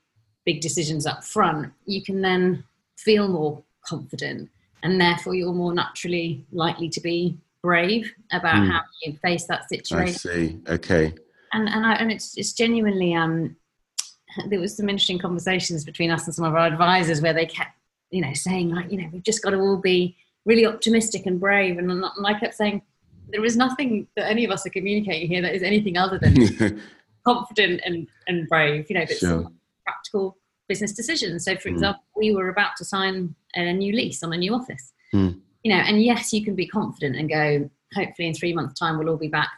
big 0.45 0.61
decisions 0.61 1.07
up 1.07 1.25
front, 1.25 1.73
you 1.87 2.03
can 2.03 2.21
then 2.23 2.65
feel 2.97 3.29
more 3.29 3.63
confident 3.85 4.49
and 4.83 5.01
therefore 5.01 5.35
you're 5.35 5.53
more 5.53 5.75
naturally 5.75 6.45
likely 6.53 6.89
to 6.89 7.01
be 7.01 7.37
brave 7.63 8.13
about 8.33 8.57
mm. 8.57 8.71
how 8.71 8.81
you 9.05 9.17
face 9.23 9.45
that 9.45 9.69
situation. 9.69 10.07
I 10.07 10.11
see. 10.11 10.61
Okay. 10.69 11.15
And 11.53 11.69
and 11.69 11.87
I, 11.87 11.95
and 11.95 12.11
it's 12.11 12.37
it's 12.37 12.53
genuinely 12.53 13.15
um 13.15 13.57
there 14.49 14.61
was 14.61 14.77
some 14.77 14.89
interesting 14.89 15.19
conversations 15.19 15.85
between 15.85 16.11
us 16.11 16.27
and 16.27 16.35
some 16.35 16.45
of 16.45 16.55
our 16.55 16.67
advisors 16.67 17.21
where 17.21 17.35
they 17.35 17.47
kept 17.47 17.73
you 18.11 18.21
know 18.21 18.33
saying 18.33 18.71
like 18.71 18.91
you 18.91 19.01
know 19.01 19.09
we've 19.13 19.23
just 19.23 19.43
got 19.43 19.51
to 19.51 19.59
all 19.59 19.77
be 19.77 20.17
really 20.45 20.67
optimistic 20.67 21.27
and 21.27 21.39
brave. 21.41 21.79
And, 21.79 21.91
and 21.91 22.05
I 22.25 22.39
kept 22.39 22.55
saying, 22.55 22.83
there 23.29 23.45
is 23.45 23.57
nothing 23.57 24.07
that 24.17 24.29
any 24.29 24.45
of 24.45 24.51
us 24.51 24.67
are 24.67 24.71
communicating 24.71 25.29
here 25.29 25.43
that 25.43 25.55
is 25.55 25.63
anything 25.63 25.97
other 25.97 26.19
than 26.19 26.83
confident 27.27 27.81
and, 27.85 28.07
and 28.27 28.49
brave, 28.49 28.87
you 28.91 28.95
know, 28.95 29.07
but 29.07 29.17
sure. 29.17 29.51
practical 29.87 30.37
business 30.69 30.93
decisions. 30.93 31.45
So, 31.45 31.57
for 31.57 31.69
mm. 31.69 31.73
example, 31.73 32.03
we 32.17 32.35
were 32.35 32.49
about 32.49 32.77
to 32.79 32.85
sign 32.85 33.35
a 33.55 33.73
new 33.73 33.95
lease 33.95 34.23
on 34.23 34.33
a 34.33 34.37
new 34.37 34.55
office, 34.55 34.93
mm. 35.15 35.39
you 35.63 35.73
know, 35.73 35.81
and 35.81 36.03
yes, 36.03 36.33
you 36.33 36.45
can 36.45 36.55
be 36.55 36.67
confident 36.67 37.17
and 37.17 37.29
go, 37.29 37.71
hopefully 37.95 38.29
in 38.29 38.35
three 38.35 38.53
months' 38.53 38.79
time, 38.79 38.99
we'll 38.99 39.09
all 39.09 39.17
be 39.17 39.29
back 39.29 39.51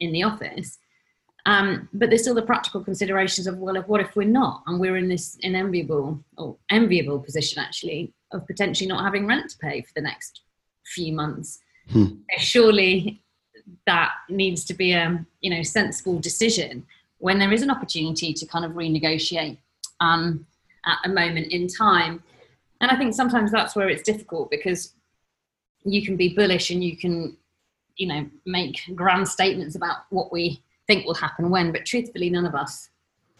in 0.00 0.12
the 0.12 0.22
office. 0.22 0.78
Um, 1.44 1.88
but 1.92 2.08
there's 2.08 2.22
still 2.22 2.34
the 2.34 2.42
practical 2.42 2.84
considerations 2.84 3.48
of 3.48 3.58
well, 3.58 3.76
if, 3.76 3.88
what 3.88 4.00
if 4.00 4.14
we're 4.14 4.28
not, 4.28 4.62
and 4.66 4.78
we're 4.78 4.96
in 4.96 5.08
this 5.08 5.36
enviable 5.42 6.22
or 6.36 6.56
enviable 6.70 7.18
position 7.18 7.60
actually 7.60 8.12
of 8.32 8.46
potentially 8.46 8.88
not 8.88 9.04
having 9.04 9.26
rent 9.26 9.50
to 9.50 9.58
pay 9.58 9.82
for 9.82 9.92
the 9.94 10.00
next 10.00 10.42
few 10.84 11.12
months. 11.12 11.60
Hmm. 11.90 12.06
Surely 12.38 13.22
that 13.86 14.12
needs 14.28 14.64
to 14.64 14.74
be 14.74 14.92
a 14.92 15.24
you 15.40 15.50
know 15.50 15.62
sensible 15.62 16.18
decision 16.18 16.84
when 17.18 17.38
there 17.38 17.52
is 17.52 17.62
an 17.62 17.70
opportunity 17.70 18.32
to 18.32 18.46
kind 18.46 18.64
of 18.64 18.72
renegotiate 18.72 19.58
um, 20.00 20.46
at 20.84 20.98
a 21.04 21.08
moment 21.08 21.52
in 21.52 21.68
time. 21.68 22.22
And 22.80 22.90
I 22.90 22.96
think 22.96 23.14
sometimes 23.14 23.52
that's 23.52 23.76
where 23.76 23.88
it's 23.88 24.02
difficult 24.02 24.50
because 24.50 24.94
you 25.84 26.04
can 26.04 26.16
be 26.16 26.34
bullish 26.34 26.70
and 26.70 26.82
you 26.82 26.96
can 26.96 27.36
you 27.96 28.08
know 28.08 28.26
make 28.46 28.80
grand 28.94 29.28
statements 29.28 29.76
about 29.76 29.98
what 30.10 30.32
we 30.32 30.62
think 30.86 31.06
will 31.06 31.14
happen 31.14 31.50
when, 31.50 31.72
but 31.72 31.86
truthfully, 31.86 32.30
none 32.30 32.46
of 32.46 32.54
us 32.54 32.88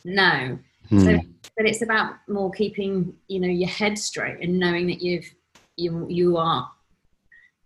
No. 0.05 0.59
Hmm. 0.93 1.01
So, 1.01 1.21
but 1.57 1.67
it's 1.67 1.81
about 1.81 2.17
more 2.29 2.51
keeping, 2.51 3.15
you 3.29 3.41
know, 3.41 3.49
your 3.49 3.69
head 3.69 3.99
straight 3.99 4.43
and 4.43 4.59
knowing 4.59 4.87
that 4.89 5.01
you've 5.01 5.35
you 5.77 6.07
you 6.11 6.37
are 6.37 6.71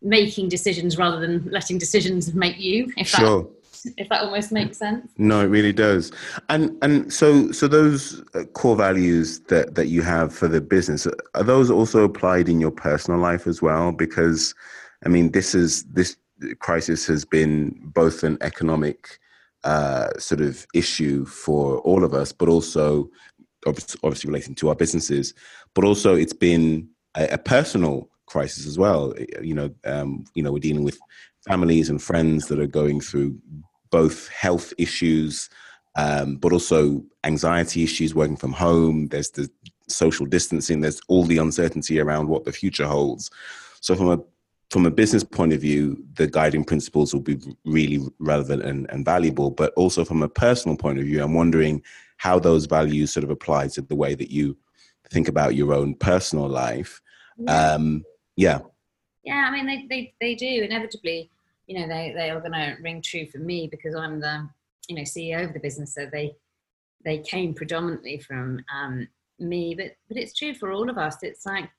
making 0.01 0.49
decisions 0.49 0.97
rather 0.97 1.19
than 1.19 1.45
letting 1.51 1.77
decisions 1.77 2.33
make 2.35 2.59
you. 2.59 2.93
If 2.97 3.11
that 3.13 3.21
Sure. 3.21 3.49
if 3.97 4.09
that 4.11 4.23
almost 4.23 4.53
makes 4.53 4.79
sense. 4.79 5.11
No, 5.19 5.41
it 5.41 5.47
really 5.49 5.73
does. 5.73 6.13
And 6.49 6.79
and 6.83 7.13
so 7.13 7.51
so 7.51 7.67
those 7.67 8.23
uh, 8.35 8.45
core 8.53 8.77
values 8.77 9.41
that 9.49 9.75
that 9.75 9.89
you 9.89 10.03
have 10.03 10.33
for 10.33 10.47
the 10.47 10.61
business 10.61 11.09
are 11.35 11.43
those 11.43 11.69
also 11.69 12.05
applied 12.05 12.49
in 12.49 12.61
your 12.61 12.71
personal 12.71 13.19
life 13.19 13.49
as 13.49 13.61
well? 13.61 13.91
Because 13.91 14.55
I 15.05 15.09
mean, 15.09 15.33
this 15.33 15.53
is 15.53 15.83
this 15.85 16.17
crisis 16.61 17.09
has 17.09 17.25
been 17.25 17.75
both 17.93 18.23
an 18.23 18.39
economic 18.41 19.19
uh, 19.67 20.17
sort 20.19 20.41
of 20.41 20.65
issue 20.75 21.25
for 21.27 21.79
all 21.79 22.05
of 22.05 22.15
us, 22.15 22.33
but 22.33 22.49
also 22.49 23.11
obviously, 23.67 24.29
relating 24.29 24.55
to 24.55 24.69
our 24.69 24.77
businesses, 24.77 25.35
but 25.75 25.85
also 25.85 26.15
it's 26.15 26.33
been 26.33 26.89
a, 27.17 27.27
a 27.33 27.39
personal 27.39 28.09
crisis 28.27 28.65
as 28.65 28.79
well. 28.79 29.13
You 29.43 29.55
know, 29.55 29.71
um, 29.85 30.25
you 30.35 30.43
know, 30.43 30.53
we're 30.53 30.61
dealing 30.61 30.85
with 30.85 30.99
families 31.49 31.91
and 31.91 32.01
friends 32.01 32.47
that 32.47 32.61
are 32.61 32.67
going 32.67 33.01
through 33.01 33.37
both 33.91 34.29
health 34.29 34.73
issues, 34.79 35.51
um, 35.97 36.37
but 36.37 36.53
also 36.53 37.03
anxiety 37.25 37.83
issues, 37.83 38.15
working 38.15 38.37
from 38.37 38.53
home. 38.53 39.09
There's 39.09 39.31
the 39.31 39.51
social 39.89 40.27
distancing. 40.27 40.81
There's 40.81 41.01
all 41.09 41.25
the 41.25 41.39
uncertainty 41.39 41.99
around 41.99 42.29
what 42.29 42.45
the 42.45 42.53
future 42.53 42.87
holds. 42.87 43.31
So 43.81 43.97
from 43.97 44.11
a 44.11 44.21
from 44.77 44.85
a 44.85 44.91
business 44.91 45.25
point 45.25 45.55
of 45.55 45.61
view, 45.63 46.05
the 46.17 46.27
guiding 46.27 46.63
principles 46.63 47.15
will 47.15 47.23
be 47.23 47.39
really 47.65 47.99
relevant 48.19 48.63
and, 48.63 48.87
and 48.91 49.07
valuable. 49.07 49.51
But 49.51 49.73
also 49.73 50.05
from 50.05 50.23
a 50.23 50.29
personal 50.29 50.77
point 50.77 50.99
of 50.99 51.07
view, 51.07 51.23
I'm 51.23 51.33
wondering 51.33 51.83
how 52.19 52.39
those 52.39 52.67
values 52.67 53.11
sort 53.11 53.25
of 53.25 53.31
apply 53.31 53.69
to 53.69 53.81
the 53.81 53.97
way 53.97 54.15
that 54.15 54.31
you 54.31 54.55
think 55.09 55.29
about 55.29 55.55
your 55.55 55.73
own 55.73 55.95
personal 55.95 56.47
life. 56.47 57.01
Um, 57.49 58.05
yeah. 58.37 58.59
Yeah, 59.25 59.49
I 59.49 59.51
mean 59.51 59.65
they, 59.65 59.87
they, 59.89 60.15
they 60.21 60.35
do 60.35 60.65
inevitably, 60.65 61.31
you 61.67 61.81
know, 61.81 61.89
they, 61.89 62.13
they 62.15 62.29
are 62.29 62.43
gonna 62.43 62.77
ring 62.83 63.01
true 63.01 63.25
for 63.25 63.39
me 63.39 63.69
because 63.71 63.95
I'm 63.95 64.21
the 64.21 64.47
you 64.91 64.97
know 64.97 65.05
CEO 65.05 65.43
of 65.43 65.55
the 65.55 65.61
business. 65.61 65.95
So 65.95 66.07
they 66.13 66.37
they 67.03 67.21
came 67.21 67.55
predominantly 67.55 68.19
from 68.19 68.63
um, 68.71 69.09
me, 69.39 69.75
but 69.75 69.93
but 70.09 70.19
it's 70.19 70.35
true 70.35 70.53
for 70.53 70.71
all 70.71 70.91
of 70.91 70.99
us. 70.99 71.17
It's 71.23 71.47
like, 71.47 71.71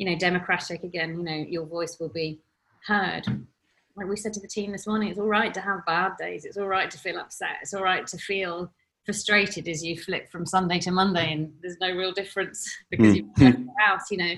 you 0.00 0.06
know, 0.06 0.16
democratic 0.16 0.82
again, 0.82 1.10
you 1.18 1.22
know, 1.22 1.44
your 1.46 1.66
voice 1.66 1.98
will 2.00 2.08
be 2.08 2.40
heard. 2.86 3.26
Like 3.96 4.08
we 4.08 4.16
said 4.16 4.32
to 4.32 4.40
the 4.40 4.48
team 4.48 4.72
this 4.72 4.86
morning, 4.86 5.10
it's 5.10 5.18
all 5.18 5.26
right 5.26 5.52
to 5.52 5.60
have 5.60 5.84
bad 5.84 6.12
days. 6.18 6.46
It's 6.46 6.56
all 6.56 6.68
right 6.68 6.90
to 6.90 6.96
feel 6.98 7.18
upset. 7.18 7.56
It's 7.60 7.74
all 7.74 7.82
right 7.82 8.06
to 8.06 8.16
feel 8.16 8.72
frustrated 9.04 9.68
as 9.68 9.84
you 9.84 9.98
flip 9.98 10.32
from 10.32 10.46
Sunday 10.46 10.78
to 10.78 10.90
Monday 10.90 11.34
and 11.34 11.52
there's 11.60 11.76
no 11.82 11.92
real 11.94 12.12
difference 12.12 12.66
because 12.90 13.12
Mm. 13.12 13.16
you've 13.16 13.38
left 13.38 13.58
the 13.58 13.72
house, 13.84 14.10
you 14.10 14.16
know. 14.16 14.34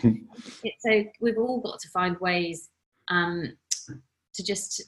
It's 0.64 0.82
so 0.82 1.04
we've 1.20 1.38
all 1.38 1.60
got 1.60 1.78
to 1.78 1.88
find 1.90 2.18
ways 2.18 2.68
um, 3.06 3.52
to 4.34 4.42
just 4.42 4.82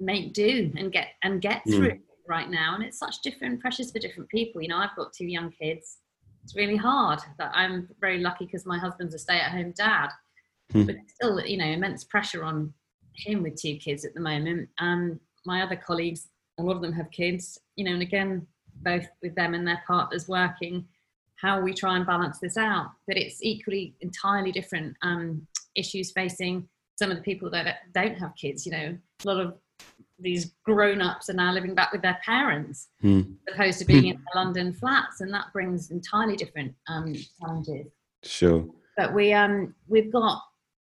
make 0.00 0.34
do 0.34 0.70
and 0.76 0.92
get 0.92 1.08
and 1.22 1.40
get 1.40 1.62
Mm. 1.66 1.76
through 1.76 1.98
right 2.28 2.50
now. 2.50 2.74
And 2.74 2.84
it's 2.84 2.98
such 2.98 3.22
different 3.22 3.60
pressures 3.60 3.90
for 3.90 4.00
different 4.00 4.28
people. 4.28 4.60
You 4.60 4.68
know, 4.68 4.76
I've 4.76 4.94
got 4.96 5.14
two 5.14 5.26
young 5.26 5.50
kids. 5.50 5.96
It's 6.42 6.56
really 6.56 6.76
hard. 6.76 7.20
But 7.38 7.50
I'm 7.52 7.88
very 8.00 8.18
lucky 8.18 8.46
because 8.46 8.66
my 8.66 8.78
husband's 8.78 9.14
a 9.14 9.18
stay-at-home 9.18 9.74
dad. 9.76 10.08
Hmm. 10.72 10.84
But 10.84 10.96
still, 11.08 11.40
you 11.40 11.56
know, 11.56 11.66
immense 11.66 12.04
pressure 12.04 12.44
on 12.44 12.72
him 13.14 13.42
with 13.42 13.56
two 13.56 13.76
kids 13.76 14.04
at 14.04 14.14
the 14.14 14.20
moment. 14.20 14.68
And 14.78 15.18
my 15.44 15.62
other 15.62 15.76
colleagues, 15.76 16.28
a 16.58 16.62
lot 16.62 16.76
of 16.76 16.82
them 16.82 16.92
have 16.92 17.10
kids. 17.10 17.58
You 17.76 17.84
know, 17.84 17.92
and 17.92 18.02
again, 18.02 18.46
both 18.82 19.06
with 19.22 19.34
them 19.34 19.54
and 19.54 19.66
their 19.66 19.82
partners 19.86 20.28
working, 20.28 20.86
how 21.36 21.60
we 21.60 21.72
try 21.72 21.96
and 21.96 22.06
balance 22.06 22.38
this 22.38 22.56
out. 22.56 22.90
But 23.06 23.16
it's 23.16 23.42
equally 23.42 23.94
entirely 24.00 24.52
different 24.52 24.96
um, 25.02 25.46
issues 25.76 26.12
facing 26.12 26.68
some 26.96 27.10
of 27.10 27.16
the 27.16 27.22
people 27.22 27.50
that 27.50 27.78
don't 27.94 28.18
have 28.18 28.34
kids. 28.36 28.66
You 28.66 28.72
know, 28.72 28.98
a 29.24 29.26
lot 29.26 29.40
of 29.40 29.54
these 30.20 30.52
grown-ups 30.64 31.30
are 31.30 31.34
now 31.34 31.52
living 31.52 31.74
back 31.74 31.92
with 31.92 32.02
their 32.02 32.18
parents 32.24 32.88
Hmm. 33.00 33.22
as 33.48 33.54
opposed 33.54 33.78
to 33.80 33.84
being 33.84 34.06
in 34.06 34.16
their 34.16 34.42
London 34.42 34.72
flats, 34.72 35.20
and 35.20 35.32
that 35.32 35.52
brings 35.52 35.90
entirely 35.90 36.36
different 36.36 36.74
um, 36.88 37.14
challenges. 37.40 37.86
Sure. 38.22 38.68
But 38.96 39.14
we 39.14 39.32
um, 39.32 39.74
we've 39.88 40.12
got 40.12 40.42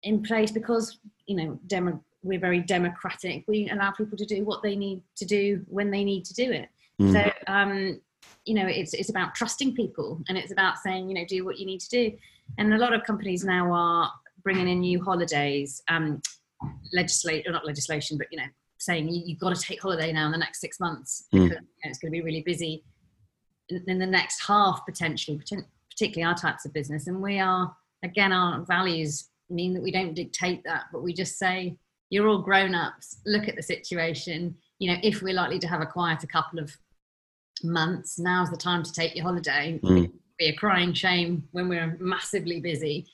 in 0.03 0.23
place 0.23 0.51
because 0.51 0.99
you 1.27 1.35
know 1.35 1.59
demo, 1.67 2.03
we're 2.23 2.39
very 2.39 2.59
democratic. 2.59 3.43
We 3.47 3.69
allow 3.69 3.91
people 3.91 4.17
to 4.17 4.25
do 4.25 4.43
what 4.43 4.63
they 4.63 4.75
need 4.75 5.03
to 5.17 5.25
do 5.25 5.63
when 5.67 5.91
they 5.91 6.03
need 6.03 6.25
to 6.25 6.33
do 6.33 6.51
it. 6.51 6.69
Mm. 6.99 7.13
So 7.13 7.31
um, 7.47 8.01
you 8.45 8.55
know, 8.55 8.65
it's 8.65 8.93
it's 8.93 9.09
about 9.09 9.35
trusting 9.35 9.75
people, 9.75 10.21
and 10.27 10.37
it's 10.37 10.51
about 10.51 10.77
saying, 10.79 11.09
you 11.09 11.15
know, 11.15 11.25
do 11.25 11.45
what 11.45 11.59
you 11.59 11.65
need 11.65 11.81
to 11.81 11.89
do. 11.89 12.17
And 12.57 12.73
a 12.73 12.77
lot 12.77 12.93
of 12.93 13.03
companies 13.03 13.43
now 13.43 13.71
are 13.71 14.11
bringing 14.43 14.67
in 14.67 14.79
new 14.79 15.03
holidays, 15.03 15.83
um, 15.87 16.21
legislate 16.93 17.45
or 17.47 17.51
not 17.51 17.65
legislation, 17.65 18.17
but 18.17 18.27
you 18.31 18.39
know, 18.39 18.47
saying 18.79 19.09
you, 19.09 19.21
you've 19.25 19.39
got 19.39 19.55
to 19.55 19.61
take 19.61 19.81
holiday 19.81 20.11
now 20.11 20.25
in 20.25 20.31
the 20.31 20.37
next 20.37 20.59
six 20.61 20.79
months 20.79 21.25
Mm. 21.33 21.43
because 21.43 21.49
you 21.49 21.55
know, 21.55 21.67
it's 21.83 21.99
going 21.99 22.11
to 22.11 22.17
be 22.17 22.23
really 22.23 22.41
busy 22.41 22.83
in, 23.69 23.83
in 23.87 23.99
the 23.99 24.05
next 24.05 24.45
half 24.45 24.85
potentially, 24.85 25.39
particularly 25.89 26.23
our 26.27 26.35
types 26.35 26.65
of 26.65 26.73
business. 26.73 27.07
And 27.07 27.21
we 27.21 27.39
are 27.39 27.75
again, 28.03 28.31
our 28.31 28.61
values 28.65 29.29
mean 29.49 29.73
that 29.73 29.83
we 29.83 29.91
don't 29.91 30.13
dictate 30.13 30.63
that, 30.63 30.85
but 30.91 31.03
we 31.03 31.13
just 31.13 31.37
say 31.37 31.77
you're 32.09 32.27
all 32.27 32.41
grown 32.41 32.73
ups. 32.73 33.17
Look 33.25 33.47
at 33.47 33.55
the 33.55 33.63
situation. 33.63 34.55
You 34.79 34.91
know, 34.93 34.99
if 35.03 35.21
we're 35.21 35.33
likely 35.33 35.59
to 35.59 35.67
have 35.67 35.81
a 35.81 35.85
quieter 35.85 36.27
couple 36.27 36.59
of 36.59 36.75
months, 37.63 38.17
now's 38.17 38.49
the 38.49 38.57
time 38.57 38.83
to 38.83 38.93
take 38.93 39.15
your 39.15 39.25
holiday. 39.25 39.79
Mm. 39.83 39.97
It'd 40.05 40.11
be 40.37 40.45
a 40.47 40.53
crying 40.55 40.93
shame 40.93 41.47
when 41.51 41.67
we're 41.67 41.97
massively 41.99 42.59
busy. 42.61 43.07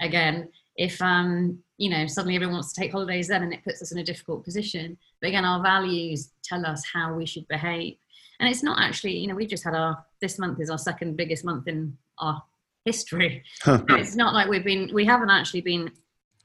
Again, 0.00 0.48
if 0.76 1.00
um, 1.02 1.58
you 1.78 1.90
know, 1.90 2.06
suddenly 2.06 2.36
everyone 2.36 2.54
wants 2.54 2.72
to 2.72 2.80
take 2.80 2.92
holidays 2.92 3.28
then 3.28 3.42
and 3.42 3.52
it 3.52 3.64
puts 3.64 3.82
us 3.82 3.92
in 3.92 3.98
a 3.98 4.04
difficult 4.04 4.44
position. 4.44 4.96
But 5.20 5.28
again, 5.28 5.44
our 5.44 5.62
values 5.62 6.30
tell 6.44 6.64
us 6.64 6.84
how 6.92 7.14
we 7.14 7.26
should 7.26 7.46
behave. 7.48 7.96
And 8.40 8.48
it's 8.48 8.62
not 8.62 8.80
actually, 8.80 9.16
you 9.18 9.26
know, 9.28 9.34
we've 9.34 9.48
just 9.48 9.64
had 9.64 9.74
our 9.74 10.04
this 10.20 10.38
month 10.38 10.60
is 10.60 10.70
our 10.70 10.78
second 10.78 11.16
biggest 11.16 11.44
month 11.44 11.68
in 11.68 11.96
our 12.18 12.42
history. 12.84 13.42
It's 13.66 14.16
not 14.16 14.34
like 14.34 14.48
we've 14.48 14.64
been 14.64 14.90
we 14.92 15.04
haven't 15.04 15.30
actually 15.30 15.62
been 15.62 15.90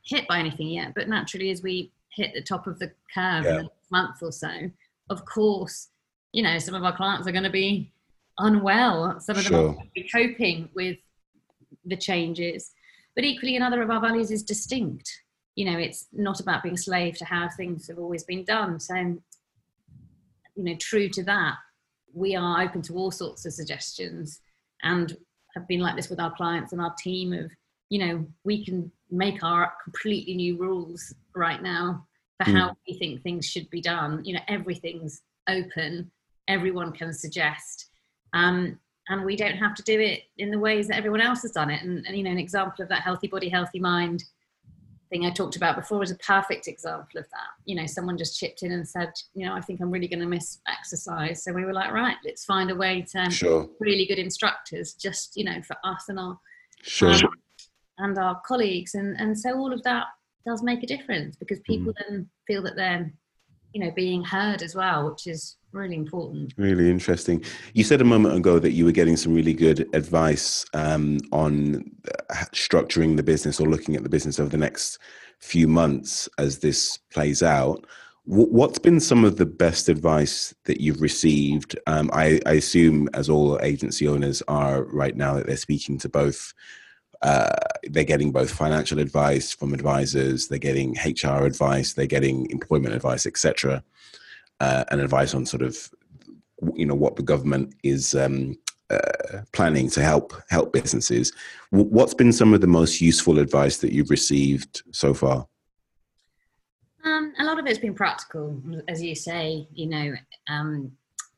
hit 0.03 0.27
by 0.27 0.39
anything 0.39 0.67
yet, 0.69 0.93
but 0.95 1.07
naturally 1.09 1.50
as 1.51 1.62
we 1.62 1.91
hit 2.12 2.33
the 2.33 2.41
top 2.41 2.67
of 2.67 2.79
the 2.79 2.91
curve 3.13 3.45
Yeah. 3.45 3.59
in 3.59 3.65
the 3.65 3.69
month 3.91 4.17
or 4.21 4.31
so, 4.31 4.50
of 5.09 5.25
course, 5.25 5.89
you 6.31 6.41
know, 6.43 6.57
some 6.59 6.75
of 6.75 6.83
our 6.83 6.95
clients 6.95 7.27
are 7.27 7.31
going 7.31 7.43
to 7.43 7.50
be 7.50 7.91
unwell. 8.38 9.19
Some 9.19 9.38
of 9.38 9.43
them 9.43 9.51
Sure. 9.51 9.69
are 9.69 9.83
be 9.93 10.07
coping 10.12 10.69
with 10.74 10.98
the 11.86 11.98
changes. 11.98 12.71
But 13.19 13.25
equally, 13.25 13.57
another 13.57 13.81
of 13.81 13.89
our 13.89 13.99
values 13.99 14.31
is 14.31 14.43
distinct. 14.43 15.11
You 15.55 15.65
know, 15.65 15.77
it's 15.77 16.07
not 16.13 16.39
about 16.39 16.63
being 16.63 16.77
slave 16.77 17.17
to 17.17 17.25
how 17.25 17.49
things 17.49 17.89
have 17.89 17.99
always 17.99 18.23
been 18.23 18.45
done. 18.45 18.79
So, 18.79 18.95
you 18.95 19.19
know, 20.55 20.75
true 20.79 21.09
to 21.09 21.23
that, 21.23 21.55
we 22.13 22.38
are 22.38 22.61
open 22.61 22.81
to 22.83 22.93
all 22.93 23.11
sorts 23.11 23.45
of 23.45 23.51
suggestions 23.51 24.39
and 24.83 25.17
have 25.53 25.67
been 25.67 25.81
like 25.81 25.97
this 25.97 26.09
with 26.09 26.21
our 26.21 26.33
clients 26.33 26.71
and 26.71 26.79
our 26.79 26.95
team 26.97 27.33
of, 27.33 27.51
you 27.89 27.99
know, 27.99 28.25
we 28.45 28.63
can 28.63 28.89
make 29.11 29.43
our 29.43 29.73
completely 29.83 30.35
new 30.35 30.57
rules 30.57 31.13
right 31.35 31.61
now 31.61 32.07
for 32.41 32.49
Mm. 32.49 32.57
how 32.57 32.77
we 32.88 32.97
think 32.97 33.21
things 33.21 33.45
should 33.45 33.69
be 33.69 33.81
done. 33.81 34.23
You 34.23 34.35
know, 34.35 34.43
everything's 34.47 35.23
open, 35.49 36.09
everyone 36.47 36.93
can 36.93 37.11
suggest. 37.11 37.89
Um, 38.31 38.79
and 39.09 39.25
we 39.25 39.35
don't 39.35 39.57
have 39.57 39.75
to 39.75 39.83
do 39.83 39.99
it 39.99 40.23
in 40.37 40.51
the 40.51 40.59
ways 40.59 40.87
that 40.87 40.97
everyone 40.97 41.21
else 41.21 41.41
has 41.41 41.51
done 41.51 41.69
it. 41.69 41.81
And, 41.83 42.05
and 42.05 42.15
you 42.15 42.23
know, 42.23 42.31
an 42.31 42.37
example 42.37 42.83
of 42.83 42.89
that 42.89 43.01
healthy 43.01 43.27
body, 43.27 43.49
healthy 43.49 43.79
mind 43.79 44.23
thing 45.09 45.25
I 45.25 45.31
talked 45.31 45.55
about 45.55 45.75
before 45.75 46.03
is 46.03 46.11
a 46.11 46.15
perfect 46.17 46.67
example 46.67 47.19
of 47.19 47.25
that. 47.31 47.47
You 47.65 47.75
know, 47.75 47.87
someone 47.87 48.17
just 48.17 48.39
chipped 48.39 48.61
in 48.61 48.71
and 48.71 48.87
said, 48.87 49.11
you 49.33 49.45
know, 49.45 49.53
I 49.55 49.61
think 49.61 49.81
I'm 49.81 49.89
really 49.89 50.07
going 50.07 50.19
to 50.19 50.27
miss 50.27 50.59
exercise. 50.67 51.43
So 51.43 51.51
we 51.51 51.65
were 51.65 51.73
like, 51.73 51.91
right, 51.91 52.17
let's 52.23 52.45
find 52.45 52.69
a 52.69 52.75
way 52.75 53.03
to 53.13 53.31
Sure. 53.31 53.67
really 53.79 54.05
good 54.05 54.19
instructors, 54.19 54.93
just 54.93 55.35
you 55.35 55.43
know, 55.43 55.61
for 55.63 55.75
us 55.83 56.05
and 56.07 56.19
our 56.19 56.39
Sure. 56.83 57.11
um, 57.11 57.29
and 57.97 58.17
our 58.17 58.39
colleagues, 58.45 58.93
and 58.93 59.19
and 59.19 59.37
so 59.37 59.57
all 59.57 59.73
of 59.73 59.83
that 59.83 60.05
does 60.45 60.63
make 60.63 60.83
a 60.83 60.87
difference 60.87 61.35
because 61.35 61.59
people 61.61 61.93
then 62.07 62.29
feel 62.47 62.61
that 62.61 62.77
they're, 62.77 63.11
you 63.73 63.83
know, 63.83 63.91
being 63.91 64.23
heard 64.23 64.61
as 64.61 64.75
well, 64.75 65.09
which 65.09 65.27
is 65.27 65.57
really 65.71 65.95
important. 65.95 66.53
Really 66.57 66.89
interesting. 66.89 67.43
You 67.73 67.83
said 67.83 68.01
a 68.01 68.05
moment 68.05 68.35
ago 68.35 68.59
that 68.59 68.71
you 68.71 68.85
were 68.85 68.91
getting 68.91 69.17
some 69.17 69.33
really 69.33 69.53
good 69.53 69.88
advice 69.93 70.65
um, 70.73 71.19
on 71.31 71.83
uh, 72.29 72.35
structuring 72.53 73.17
the 73.17 73.23
business 73.23 73.59
or 73.59 73.67
looking 73.67 73.95
at 73.95 74.03
the 74.03 74.09
business 74.09 74.39
over 74.39 74.49
the 74.49 74.57
next 74.57 74.99
few 75.39 75.67
months 75.67 76.27
as 76.38 76.59
this 76.59 76.97
plays 77.11 77.43
out. 77.43 77.85
Wh- 78.25 78.51
What's 78.51 78.79
been 78.79 78.99
some 78.99 79.23
of 79.23 79.38
the 79.38 79.45
best 79.45 79.89
advice 79.89 80.53
that 80.65 80.81
you've 80.81 81.01
received? 81.01 81.77
Um, 81.88 82.09
I, 82.13 82.39
I 82.45 82.53
assume, 82.53 83.07
as 83.13 83.29
all 83.29 83.59
agency 83.61 84.07
owners 84.07 84.41
are 84.47 84.83
right 84.85 85.15
now, 85.15 85.35
that 85.35 85.47
they're 85.47 85.57
speaking 85.57 85.97
to 85.99 86.09
both. 86.09 86.53
Uh, 87.21 87.53
they're 87.83 88.05
getting 88.05 88.31
both 88.31 88.49
financial 88.49 88.97
advice 88.97 89.51
from 89.51 89.73
advisors, 89.73 90.47
they're 90.47 90.57
getting 90.57 90.95
HR 91.05 91.43
advice, 91.43 91.91
they're 91.91 92.05
getting 92.05 92.49
employment 92.49 92.95
advice, 92.95 93.25
etc 93.25 93.83
uh, 94.59 94.83
and 94.91 95.01
advice 95.01 95.33
on 95.33 95.45
sort 95.45 95.61
of 95.61 95.77
you 96.75 96.85
know 96.85 96.95
what 96.95 97.15
the 97.15 97.23
government 97.23 97.73
is 97.83 98.15
um, 98.15 98.57
uh, 98.89 99.41
planning 99.53 99.89
to 99.89 100.01
help 100.01 100.33
help 100.49 100.73
businesses. 100.73 101.31
W- 101.71 101.89
what's 101.89 102.13
been 102.13 102.33
some 102.33 102.53
of 102.53 102.61
the 102.61 102.67
most 102.67 103.01
useful 103.01 103.39
advice 103.39 103.77
that 103.77 103.93
you've 103.93 104.09
received 104.09 104.83
so 104.91 105.13
far? 105.13 105.47
Um, 107.03 107.33
a 107.39 107.43
lot 107.43 107.59
of 107.59 107.65
it's 107.65 107.79
been 107.79 107.93
practical, 107.93 108.61
as 108.87 109.01
you 109.01 109.15
say. 109.15 109.67
You 109.73 109.87
know, 109.87 110.13
um, 110.49 110.91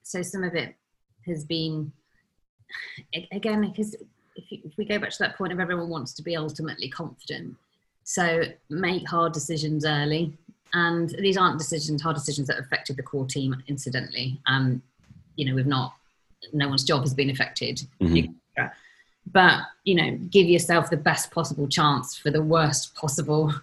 so 0.03 0.21
some 0.21 0.43
of 0.43 0.55
it 0.55 0.75
has 1.27 1.45
been 1.45 1.91
again 3.31 3.61
because 3.61 3.95
if, 4.35 4.51
you, 4.51 4.59
if 4.63 4.77
we 4.77 4.85
go 4.85 4.97
back 4.97 5.11
to 5.11 5.19
that 5.19 5.37
point 5.37 5.53
of 5.53 5.59
everyone 5.59 5.89
wants 5.89 6.13
to 6.13 6.23
be 6.23 6.35
ultimately 6.35 6.89
confident, 6.89 7.55
so 8.03 8.43
make 8.69 9.07
hard 9.07 9.33
decisions 9.33 9.85
early. 9.85 10.37
And 10.73 11.09
these 11.19 11.37
aren't 11.37 11.57
decisions, 11.57 12.01
hard 12.01 12.15
decisions 12.15 12.47
that 12.47 12.59
affected 12.59 12.95
the 12.97 13.03
core 13.03 13.25
team, 13.25 13.61
incidentally. 13.67 14.39
Um, 14.47 14.81
you 15.35 15.45
know, 15.45 15.55
we've 15.55 15.67
not, 15.67 15.93
no 16.53 16.67
one's 16.69 16.83
job 16.83 17.01
has 17.01 17.13
been 17.13 17.29
affected. 17.29 17.81
Mm-hmm. 18.01 18.31
But, 19.31 19.61
you 19.83 19.95
know, 19.95 20.17
give 20.29 20.47
yourself 20.47 20.89
the 20.89 20.97
best 20.97 21.31
possible 21.31 21.67
chance 21.67 22.17
for 22.17 22.31
the 22.31 22.41
worst 22.41 22.95
possible 22.95 23.53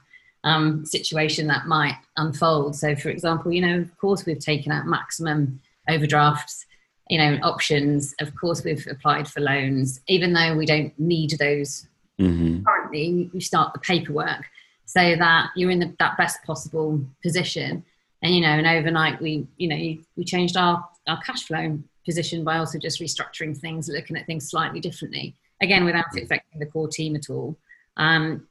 um, 0.44 0.84
situation 0.86 1.48
that 1.48 1.66
might 1.66 1.96
unfold. 2.16 2.76
So, 2.76 2.94
for 2.94 3.08
example, 3.08 3.52
you 3.52 3.60
know, 3.60 3.80
of 3.80 3.98
course, 3.98 4.24
we've 4.24 4.38
taken 4.38 4.70
out 4.70 4.86
maximum 4.86 5.60
overdrafts, 5.88 6.64
you 7.10 7.18
know, 7.18 7.38
options. 7.42 8.14
Of 8.20 8.34
course, 8.36 8.62
we've 8.64 8.86
applied 8.88 9.28
for 9.28 9.40
loans, 9.40 10.00
even 10.06 10.32
though 10.32 10.56
we 10.56 10.64
don't 10.64 10.96
need 10.98 11.32
those 11.38 11.86
mm-hmm. 12.20 12.62
currently. 12.62 13.30
We 13.32 13.40
start 13.40 13.72
the 13.72 13.80
paperwork 13.80 14.44
so 14.88 15.16
that 15.16 15.50
you're 15.54 15.71
in 15.71 15.80
the, 15.80 15.95
that 15.99 16.16
best 16.16 16.42
possible 16.45 16.99
position. 17.23 17.85
And 18.23 18.35
you 18.35 18.40
know, 18.40 18.49
and 18.49 18.66
overnight 18.66 19.21
we, 19.21 19.47
you 19.59 19.68
know, 19.68 20.02
we 20.16 20.25
changed 20.25 20.57
our 20.57 20.83
our 21.07 21.21
cash 21.21 21.45
flow 21.45 21.78
position 22.07 22.42
by 22.42 22.57
also 22.57 22.78
just 22.78 23.00
restructuring 23.00 23.57
things, 23.57 23.88
looking 23.88 24.16
at 24.16 24.25
things 24.25 24.49
slightly 24.49 24.80
differently. 24.80 25.35
Again, 25.61 25.85
without 25.85 26.07
affecting 26.16 26.59
the 26.59 26.66
core 26.66 26.88
team 26.88 27.16
at 27.16 27.28
all. 27.28 27.54
Um, 27.99 28.47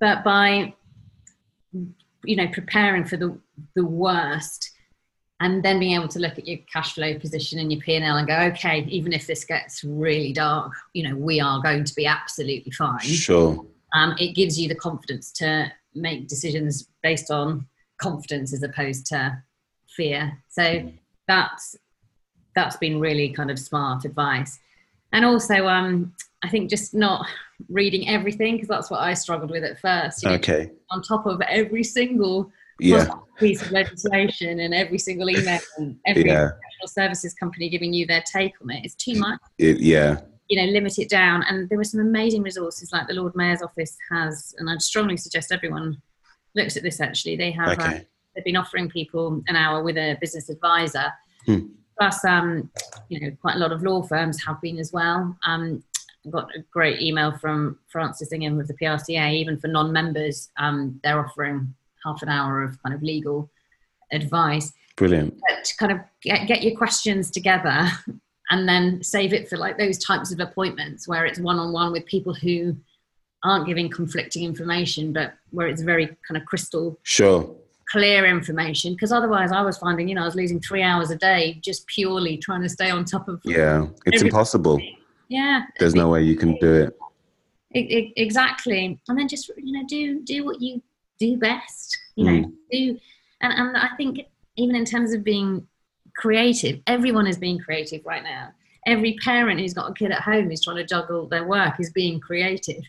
but 0.00 0.22
by 0.22 0.74
you 2.24 2.36
know 2.36 2.46
preparing 2.48 3.06
for 3.06 3.16
the 3.16 3.38
the 3.74 3.84
worst 3.84 4.70
and 5.40 5.62
then 5.62 5.78
being 5.78 5.94
able 5.94 6.08
to 6.08 6.18
look 6.18 6.38
at 6.38 6.46
your 6.46 6.58
cash 6.70 6.94
flow 6.94 7.18
position 7.18 7.58
and 7.58 7.72
your 7.72 7.80
P&L 7.80 8.16
and 8.16 8.28
go 8.28 8.36
okay 8.36 8.84
even 8.88 9.12
if 9.12 9.26
this 9.26 9.44
gets 9.44 9.82
really 9.82 10.32
dark 10.32 10.72
you 10.92 11.06
know 11.06 11.16
we 11.16 11.40
are 11.40 11.60
going 11.60 11.84
to 11.84 11.94
be 11.94 12.06
absolutely 12.06 12.72
fine 12.72 13.00
sure 13.00 13.66
um, 13.94 14.14
it 14.18 14.34
gives 14.34 14.58
you 14.58 14.68
the 14.68 14.74
confidence 14.74 15.30
to 15.32 15.70
make 15.94 16.28
decisions 16.28 16.88
based 17.02 17.30
on 17.30 17.66
confidence 17.98 18.52
as 18.52 18.62
opposed 18.62 19.06
to 19.06 19.42
fear 19.88 20.36
so 20.48 20.90
that's 21.28 21.76
that's 22.54 22.76
been 22.76 23.00
really 23.00 23.28
kind 23.28 23.50
of 23.50 23.58
smart 23.58 24.04
advice 24.04 24.58
and 25.12 25.24
also 25.24 25.66
um, 25.66 26.12
i 26.42 26.48
think 26.48 26.68
just 26.68 26.94
not 26.94 27.26
reading 27.68 28.08
everything 28.08 28.54
because 28.54 28.68
that's 28.68 28.90
what 28.90 29.00
I 29.00 29.14
struggled 29.14 29.50
with 29.50 29.64
at 29.64 29.80
first. 29.80 30.22
You 30.22 30.30
know, 30.30 30.34
okay. 30.36 30.70
On 30.90 31.02
top 31.02 31.26
of 31.26 31.40
every 31.42 31.84
single 31.84 32.50
yeah. 32.80 33.08
piece 33.38 33.62
of 33.62 33.70
legislation 33.70 34.60
and 34.60 34.74
every 34.74 34.98
single 34.98 35.30
email 35.30 35.60
and 35.78 35.96
every 36.06 36.26
yeah. 36.26 36.50
professional 36.50 36.88
services 36.88 37.34
company 37.34 37.68
giving 37.68 37.92
you 37.92 38.06
their 38.06 38.22
take 38.22 38.52
on 38.62 38.70
it, 38.70 38.84
it's 38.84 38.94
too 38.94 39.14
much. 39.14 39.38
It, 39.58 39.80
yeah. 39.80 40.20
You 40.48 40.60
know, 40.60 40.72
limit 40.72 40.98
it 40.98 41.08
down. 41.08 41.42
And 41.48 41.68
there 41.68 41.78
were 41.78 41.84
some 41.84 42.00
amazing 42.00 42.42
resources 42.42 42.92
like 42.92 43.08
the 43.08 43.14
Lord 43.14 43.34
Mayor's 43.34 43.62
office 43.62 43.96
has, 44.10 44.54
and 44.58 44.68
I'd 44.68 44.82
strongly 44.82 45.16
suggest 45.16 45.52
everyone 45.52 46.00
looks 46.54 46.76
at 46.76 46.82
this 46.82 47.00
actually. 47.00 47.36
They 47.36 47.50
have 47.52 47.78
okay. 47.78 47.96
uh, 47.96 48.00
they've 48.34 48.44
been 48.44 48.56
offering 48.56 48.88
people 48.88 49.42
an 49.48 49.56
hour 49.56 49.82
with 49.82 49.96
a 49.96 50.16
business 50.20 50.48
advisor. 50.48 51.12
Hmm. 51.46 51.66
Plus, 51.98 52.24
um, 52.24 52.70
you 53.08 53.20
know, 53.20 53.36
quite 53.40 53.56
a 53.56 53.58
lot 53.58 53.72
of 53.72 53.82
law 53.82 54.02
firms 54.02 54.42
have 54.44 54.60
been 54.60 54.78
as 54.78 54.92
well. 54.92 55.36
Um, 55.46 55.82
got 56.30 56.54
a 56.56 56.60
great 56.72 57.00
email 57.00 57.36
from 57.38 57.78
Francis 57.88 58.32
Ingham 58.32 58.56
with 58.56 58.68
the 58.68 58.74
PRCA. 58.74 59.32
Even 59.32 59.58
for 59.58 59.68
non-members, 59.68 60.50
um, 60.58 61.00
they're 61.04 61.24
offering 61.24 61.74
half 62.04 62.22
an 62.22 62.28
hour 62.28 62.62
of 62.62 62.82
kind 62.82 62.94
of 62.94 63.02
legal 63.02 63.50
advice. 64.10 64.72
Brilliant. 64.96 65.40
But 65.48 65.72
kind 65.78 65.92
of 65.92 65.98
get, 66.22 66.46
get 66.46 66.62
your 66.62 66.76
questions 66.76 67.30
together 67.30 67.88
and 68.50 68.68
then 68.68 69.02
save 69.02 69.32
it 69.32 69.48
for 69.48 69.56
like 69.56 69.78
those 69.78 69.98
types 69.98 70.32
of 70.32 70.40
appointments 70.40 71.08
where 71.08 71.24
it's 71.24 71.38
one-on-one 71.38 71.92
with 71.92 72.04
people 72.06 72.34
who 72.34 72.76
aren't 73.42 73.66
giving 73.66 73.88
conflicting 73.88 74.44
information, 74.44 75.12
but 75.12 75.34
where 75.50 75.66
it's 75.66 75.82
very 75.82 76.06
kind 76.06 76.40
of 76.40 76.44
crystal 76.46 76.98
sure. 77.02 77.54
clear 77.88 78.26
information. 78.26 78.92
Because 78.92 79.12
otherwise 79.12 79.52
I 79.52 79.62
was 79.62 79.78
finding 79.78 80.08
you 80.08 80.14
know 80.14 80.22
I 80.22 80.26
was 80.26 80.34
losing 80.34 80.60
three 80.60 80.82
hours 80.82 81.10
a 81.10 81.16
day 81.16 81.58
just 81.62 81.86
purely 81.86 82.36
trying 82.36 82.62
to 82.62 82.68
stay 82.68 82.90
on 82.90 83.04
top 83.04 83.28
of 83.28 83.40
yeah 83.44 83.86
it's 84.06 84.22
impossible. 84.22 84.80
Yeah. 85.28 85.62
There's 85.78 85.94
no 85.94 86.10
way 86.10 86.22
you 86.22 86.36
can 86.36 86.56
do 86.56 86.74
it. 86.74 86.98
It, 87.70 87.90
it, 87.90 88.12
exactly. 88.16 89.00
And 89.08 89.18
then 89.18 89.26
just 89.26 89.50
you 89.56 89.72
know 89.72 89.86
do 89.88 90.20
do 90.22 90.44
what 90.44 90.60
you 90.60 90.82
do 91.18 91.36
best 91.36 91.98
you 92.16 92.24
know 92.24 92.48
mm. 92.48 92.52
do 92.70 92.98
and, 93.40 93.52
and 93.52 93.76
i 93.76 93.88
think 93.96 94.20
even 94.56 94.76
in 94.76 94.84
terms 94.84 95.12
of 95.12 95.24
being 95.24 95.66
creative. 96.16 96.80
Everyone 96.86 97.26
is 97.26 97.38
being 97.38 97.58
creative 97.58 98.04
right 98.04 98.22
now. 98.22 98.52
Every 98.86 99.16
parent 99.24 99.60
who's 99.60 99.74
got 99.74 99.90
a 99.90 99.94
kid 99.94 100.10
at 100.10 100.20
home 100.20 100.50
who's 100.50 100.62
trying 100.62 100.76
to 100.76 100.84
juggle 100.84 101.26
their 101.26 101.44
work 101.44 101.80
is 101.80 101.90
being 101.92 102.20
creative. 102.20 102.82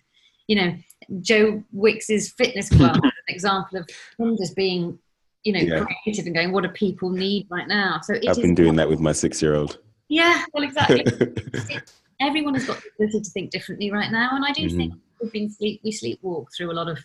You 0.47 0.55
know 0.55 0.75
joe 1.21 1.63
wicks's 1.71 2.31
fitness 2.31 2.69
club 2.69 2.95
an 3.03 3.11
example 3.27 3.79
of 3.79 3.87
him 4.17 4.35
just 4.37 4.55
being 4.55 4.97
you 5.43 5.53
know 5.53 5.59
yeah. 5.59 5.85
creative 6.03 6.25
and 6.25 6.35
going 6.35 6.51
what 6.51 6.63
do 6.63 6.69
people 6.69 7.09
need 7.09 7.47
right 7.49 7.67
now? 7.67 7.99
So 8.01 8.15
i've 8.15 8.35
been 8.37 8.55
doing 8.55 8.75
that 8.75 8.89
with 8.89 8.99
my 8.99 9.11
six 9.11 9.41
year 9.41 9.55
old 9.55 9.79
yeah 10.07 10.43
well 10.53 10.63
exactly. 10.63 11.05
Everyone 12.21 12.53
has 12.53 12.65
got 12.65 12.81
the 12.81 12.89
ability 12.95 13.21
to 13.21 13.29
think 13.31 13.51
differently 13.51 13.91
right 13.91 14.09
now, 14.09 14.29
and 14.31 14.45
I 14.45 14.53
do 14.53 14.67
mm-hmm. 14.67 14.77
think 14.77 14.93
we've 15.21 15.33
been 15.33 15.49
sleep 15.49 15.81
we 15.83 15.91
sleepwalk 15.91 16.45
through 16.55 16.71
a 16.71 16.73
lot 16.73 16.87
of 16.87 16.97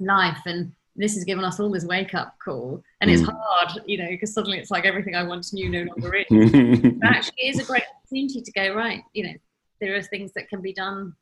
life, 0.00 0.40
and 0.44 0.72
this 0.94 1.14
has 1.14 1.24
given 1.24 1.44
us 1.44 1.58
all 1.58 1.70
this 1.70 1.84
wake 1.84 2.14
up 2.14 2.36
call, 2.44 2.82
and 3.00 3.10
mm. 3.10 3.14
it's 3.14 3.22
hard, 3.22 3.82
you 3.86 3.98
know, 3.98 4.08
because 4.08 4.34
suddenly 4.34 4.58
it's 4.58 4.70
like 4.70 4.84
everything 4.84 5.14
I 5.14 5.22
once 5.22 5.52
knew 5.52 5.70
no 5.70 5.84
longer 5.84 6.14
is. 6.14 6.26
but 7.00 7.08
actually, 7.08 7.34
it 7.38 7.54
is 7.54 7.60
a 7.60 7.64
great 7.64 7.84
opportunity 7.96 8.42
to 8.42 8.52
go 8.52 8.74
right. 8.74 9.02
You 9.14 9.24
know, 9.24 9.34
there 9.80 9.96
are 9.96 10.02
things 10.02 10.32
that 10.34 10.48
can 10.48 10.60
be 10.60 10.72
done, 10.72 11.14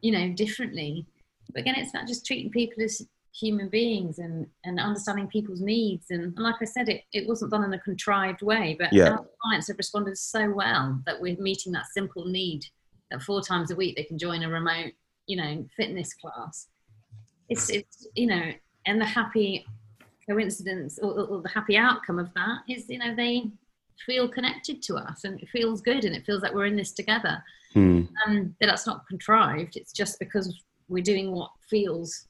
you 0.00 0.12
know, 0.12 0.32
differently. 0.32 1.06
But 1.52 1.60
again, 1.60 1.76
it's 1.76 1.94
not 1.94 2.08
just 2.08 2.26
treating 2.26 2.50
people 2.50 2.82
as 2.82 3.06
human 3.34 3.68
beings 3.68 4.18
and, 4.18 4.46
and 4.64 4.78
understanding 4.78 5.26
people's 5.26 5.60
needs. 5.60 6.06
And, 6.10 6.24
and, 6.24 6.38
like 6.38 6.56
I 6.60 6.64
said, 6.64 6.88
it, 6.88 7.02
it 7.12 7.26
wasn't 7.26 7.50
done 7.50 7.64
in 7.64 7.72
a 7.72 7.78
contrived 7.80 8.42
way, 8.42 8.76
but 8.78 8.92
yeah. 8.92 9.10
our 9.10 9.26
clients 9.42 9.68
have 9.68 9.78
responded 9.78 10.16
so 10.16 10.50
well 10.50 11.00
that 11.06 11.20
we're 11.20 11.36
meeting 11.36 11.72
that 11.72 11.86
simple 11.92 12.24
need 12.26 12.64
that 13.10 13.22
four 13.22 13.42
times 13.42 13.70
a 13.70 13.76
week 13.76 13.96
they 13.96 14.04
can 14.04 14.18
join 14.18 14.42
a 14.42 14.48
remote, 14.48 14.92
you 15.26 15.36
know, 15.36 15.66
fitness 15.76 16.14
class. 16.14 16.68
It's, 17.48 17.70
it's 17.70 18.06
you 18.14 18.26
know, 18.26 18.52
and 18.86 19.00
the 19.00 19.04
happy 19.04 19.66
coincidence 20.28 20.98
or, 21.02 21.12
or 21.12 21.42
the 21.42 21.48
happy 21.48 21.76
outcome 21.76 22.18
of 22.18 22.32
that 22.34 22.60
is, 22.68 22.88
you 22.88 22.98
know, 22.98 23.14
they 23.14 23.50
feel 24.06 24.28
connected 24.28 24.82
to 24.82 24.96
us 24.96 25.24
and 25.24 25.40
it 25.40 25.48
feels 25.48 25.80
good 25.80 26.04
and 26.04 26.14
it 26.14 26.24
feels 26.24 26.42
like 26.42 26.54
we're 26.54 26.66
in 26.66 26.76
this 26.76 26.92
together. 26.92 27.42
Hmm. 27.72 28.02
Um, 28.26 28.54
but 28.60 28.66
that's 28.66 28.86
not 28.86 29.06
contrived. 29.08 29.76
It's 29.76 29.92
just 29.92 30.18
because 30.18 30.62
we're 30.88 31.02
doing 31.02 31.32
what 31.32 31.50
feels 31.68 32.26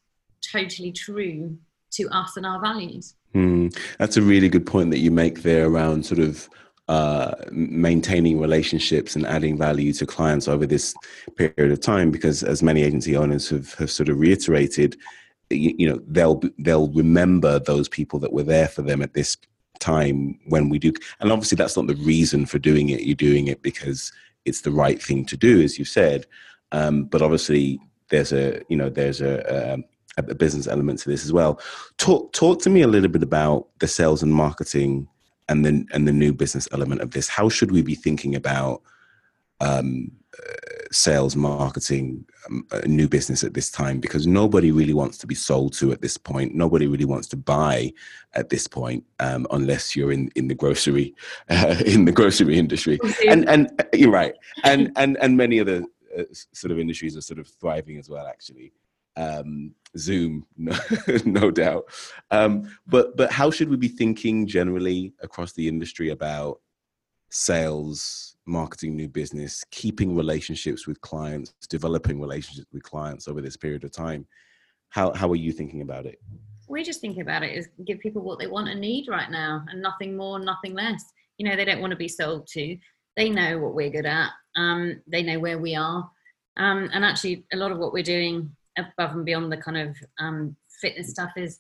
totally 0.53 0.93
true 0.93 1.57
to 1.93 2.09
us 2.09 2.37
and 2.37 2.47
our 2.47 2.61
values. 2.61 3.15
Mm, 3.35 3.77
that's 3.99 4.17
a 4.17 4.23
really 4.23 4.49
good 4.49 4.67
point 4.67 4.91
that 4.91 4.99
you 4.99 5.11
make 5.11 5.43
there 5.43 5.67
around 5.67 6.07
sort 6.07 6.21
of 6.21 6.49
uh, 6.89 7.35
maintaining 7.51 8.41
relationships 8.41 9.17
and 9.17 9.27
adding 9.27 9.57
value 9.57 9.93
to 9.95 10.07
clients 10.07 10.49
over 10.49 10.67
this 10.67 10.95
period 11.37 11.73
of 11.73 11.81
time. 11.81 12.11
Because 12.11 12.43
as 12.43 12.63
many 12.63 12.83
agency 12.83 13.17
owners 13.17 13.49
have, 13.49 13.75
have 13.75 13.91
sort 13.91 14.09
of 14.09 14.19
reiterated, 14.19 14.97
you, 15.51 15.75
you 15.79 15.89
know 15.89 16.01
they'll 16.09 16.43
they'll 16.59 16.89
remember 16.93 17.59
those 17.59 17.89
people 17.89 18.19
that 18.21 18.33
were 18.33 18.43
there 18.43 18.69
for 18.69 18.83
them 18.83 19.03
at 19.03 19.15
this 19.15 19.37
time 19.81 20.39
when 20.47 20.69
we 20.69 20.79
do. 20.79 20.93
And 21.21 21.31
obviously, 21.31 21.57
that's 21.57 21.77
not 21.77 21.87
the 21.87 21.97
reason 21.97 22.47
for 22.47 22.59
doing 22.59 22.89
it. 22.89 23.03
You're 23.03 23.15
doing 23.15 23.49
it 23.49 23.63
because 23.63 24.13
it's 24.45 24.63
the 24.63 24.71
right 24.71 25.03
thing 25.03 25.25
to 25.27 25.37
do, 25.37 25.63
as 25.63 25.79
you 25.79 25.85
said. 25.85 26.27
Um, 26.73 27.05
but 27.05 27.23
obviously, 27.23 27.81
there's 28.11 28.33
a 28.33 28.63
you 28.69 28.77
know 28.77 28.89
there's 28.89 29.21
a, 29.21 29.45
a 29.49 29.75
um, 29.75 29.85
a 30.17 30.35
business 30.35 30.69
element 30.69 31.01
to 31.01 31.11
this 31.11 31.25
as 31.25 31.33
well. 31.33 31.61
Talk 31.99 32.33
talk 32.33 32.63
to 32.63 32.71
me 32.71 32.83
a 32.83 32.89
little 32.89 33.11
bit 33.11 33.23
about 33.23 33.69
the 33.81 33.89
sales 33.89 34.23
and 34.23 34.33
marketing 34.33 35.09
and 35.49 35.65
then 35.65 35.87
and 35.93 36.07
the 36.07 36.13
new 36.13 36.33
business 36.33 36.69
element 36.73 37.01
of 37.01 37.11
this. 37.11 37.29
How 37.29 37.49
should 37.49 37.73
we 37.73 37.83
be 37.83 37.95
thinking 37.95 38.35
about 38.35 38.83
um, 39.61 40.11
uh, 40.39 40.87
sales, 40.93 41.37
marketing, 41.37 42.25
um, 42.47 42.67
new 42.87 43.09
business 43.09 43.45
at 43.45 43.55
this 43.55 43.71
time? 43.71 44.01
Because 44.01 44.27
nobody 44.27 44.71
really 44.71 44.95
wants 44.95 45.19
to 45.19 45.27
be 45.27 45.35
sold 45.35 45.73
to 45.75 45.93
at 45.93 46.03
this 46.03 46.17
point. 46.17 46.55
Nobody 46.55 46.87
really 46.87 47.05
wants 47.05 47.29
to 47.29 47.37
buy 47.37 47.93
at 48.35 48.49
this 48.49 48.67
point, 48.67 49.05
um, 49.21 49.47
unless 49.51 49.95
you're 49.95 50.13
in 50.13 50.31
in 50.35 50.49
the 50.49 50.55
grocery 50.55 51.15
uh, 51.51 51.77
in 51.87 52.05
the 52.05 52.13
grocery 52.13 52.59
industry. 52.59 52.99
And 53.29 53.49
and 53.49 53.69
uh, 53.79 53.85
you're 53.93 54.11
right. 54.11 54.35
And 54.65 54.93
and 54.97 55.17
and 55.21 55.37
many 55.37 55.61
other 55.61 55.85
uh, 56.19 56.25
sort 56.53 56.71
of 56.73 56.79
industries 56.79 57.17
are 57.17 57.23
sort 57.23 57.39
of 57.39 57.49
thriving 57.49 57.99
as 57.99 58.09
well, 58.09 58.27
actually 58.27 58.73
um, 59.17 59.75
Zoom, 59.97 60.47
no, 60.57 60.77
no 61.25 61.51
doubt. 61.51 61.85
Um, 62.31 62.77
but 62.87 63.17
but 63.17 63.31
how 63.31 63.51
should 63.51 63.69
we 63.69 63.77
be 63.77 63.89
thinking 63.89 64.47
generally 64.47 65.13
across 65.23 65.53
the 65.53 65.69
industry 65.69 66.11
about 66.11 66.61
sales, 67.31 68.34
marketing 68.47 68.97
new 68.97 69.09
business, 69.09 69.65
keeping 69.71 70.15
relationships 70.15 70.87
with 70.87 71.01
clients, 71.01 71.53
developing 71.69 72.21
relationships 72.21 72.69
with 72.73 72.83
clients 72.83 73.29
over 73.29 73.41
this 73.41 73.57
period 73.57 73.85
of 73.85 73.93
time. 73.93 74.27
How 74.91 75.13
how 75.13 75.31
are 75.31 75.37
you 75.37 75.53
thinking 75.53 75.83
about 75.83 76.07
it? 76.07 76.21
We're 76.69 76.85
just 76.85 77.01
thinking 77.01 77.23
about 77.23 77.43
it 77.43 77.57
is 77.57 77.69
give 77.85 78.01
people 78.01 78.23
what 78.23 78.39
they 78.39 78.47
want 78.47 78.69
and 78.69 78.81
need 78.81 79.09
right 79.09 79.31
now, 79.31 79.65
and 79.69 79.83
nothing 79.83 80.17
more, 80.17 80.39
nothing 80.39 80.75
less. 80.75 81.05
You 81.39 81.49
know, 81.49 81.57
they 81.57 81.65
don't 81.65 81.81
want 81.81 81.91
to 81.91 81.97
be 81.97 82.09
sold 82.09 82.47
to. 82.49 82.77
They 83.17 83.29
know 83.29 83.59
what 83.59 83.75
we're 83.75 83.91
good 83.91 84.07
at. 84.07 84.31
Um, 84.57 85.01
they 85.07 85.23
know 85.23 85.39
where 85.39 85.59
we 85.59 85.75
are, 85.75 86.09
um, 86.57 86.91
and 86.93 87.05
actually, 87.05 87.45
a 87.53 87.57
lot 87.57 87.73
of 87.73 87.79
what 87.79 87.93
we're 87.93 88.03
doing 88.03 88.55
above 88.79 89.13
and 89.13 89.25
beyond 89.25 89.51
the 89.53 89.57
kind 89.57 89.77
of 89.77 89.97
um, 90.19 90.57
fitness 90.81 91.11
stuff 91.11 91.31
is 91.37 91.59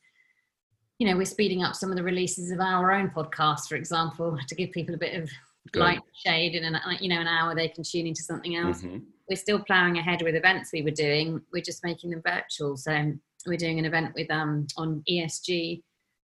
you 0.98 1.08
know 1.08 1.16
we're 1.16 1.24
speeding 1.24 1.62
up 1.62 1.74
some 1.74 1.90
of 1.90 1.96
the 1.96 2.02
releases 2.02 2.50
of 2.50 2.60
our 2.60 2.92
own 2.92 3.10
podcast 3.10 3.68
for 3.68 3.76
example 3.76 4.36
to 4.48 4.54
give 4.54 4.70
people 4.72 4.94
a 4.94 4.98
bit 4.98 5.20
of 5.20 5.30
Good. 5.72 5.80
light 5.80 6.00
shade 6.12 6.54
in 6.54 6.64
an 6.64 6.78
you 7.00 7.08
know 7.08 7.20
an 7.20 7.26
hour 7.26 7.54
they 7.54 7.68
can 7.68 7.84
tune 7.84 8.06
into 8.06 8.22
something 8.22 8.56
else. 8.56 8.82
Mm-hmm. 8.82 8.98
we're 9.28 9.36
still 9.36 9.58
plowing 9.60 9.96
ahead 9.98 10.22
with 10.22 10.34
events 10.34 10.70
we 10.72 10.82
were 10.82 10.90
doing. 10.90 11.40
We're 11.52 11.62
just 11.62 11.82
making 11.82 12.10
them 12.10 12.22
virtual. 12.24 12.76
So 12.76 13.12
we're 13.46 13.56
doing 13.56 13.78
an 13.78 13.84
event 13.84 14.14
with 14.14 14.30
um 14.30 14.66
on 14.76 15.02
esg 15.10 15.82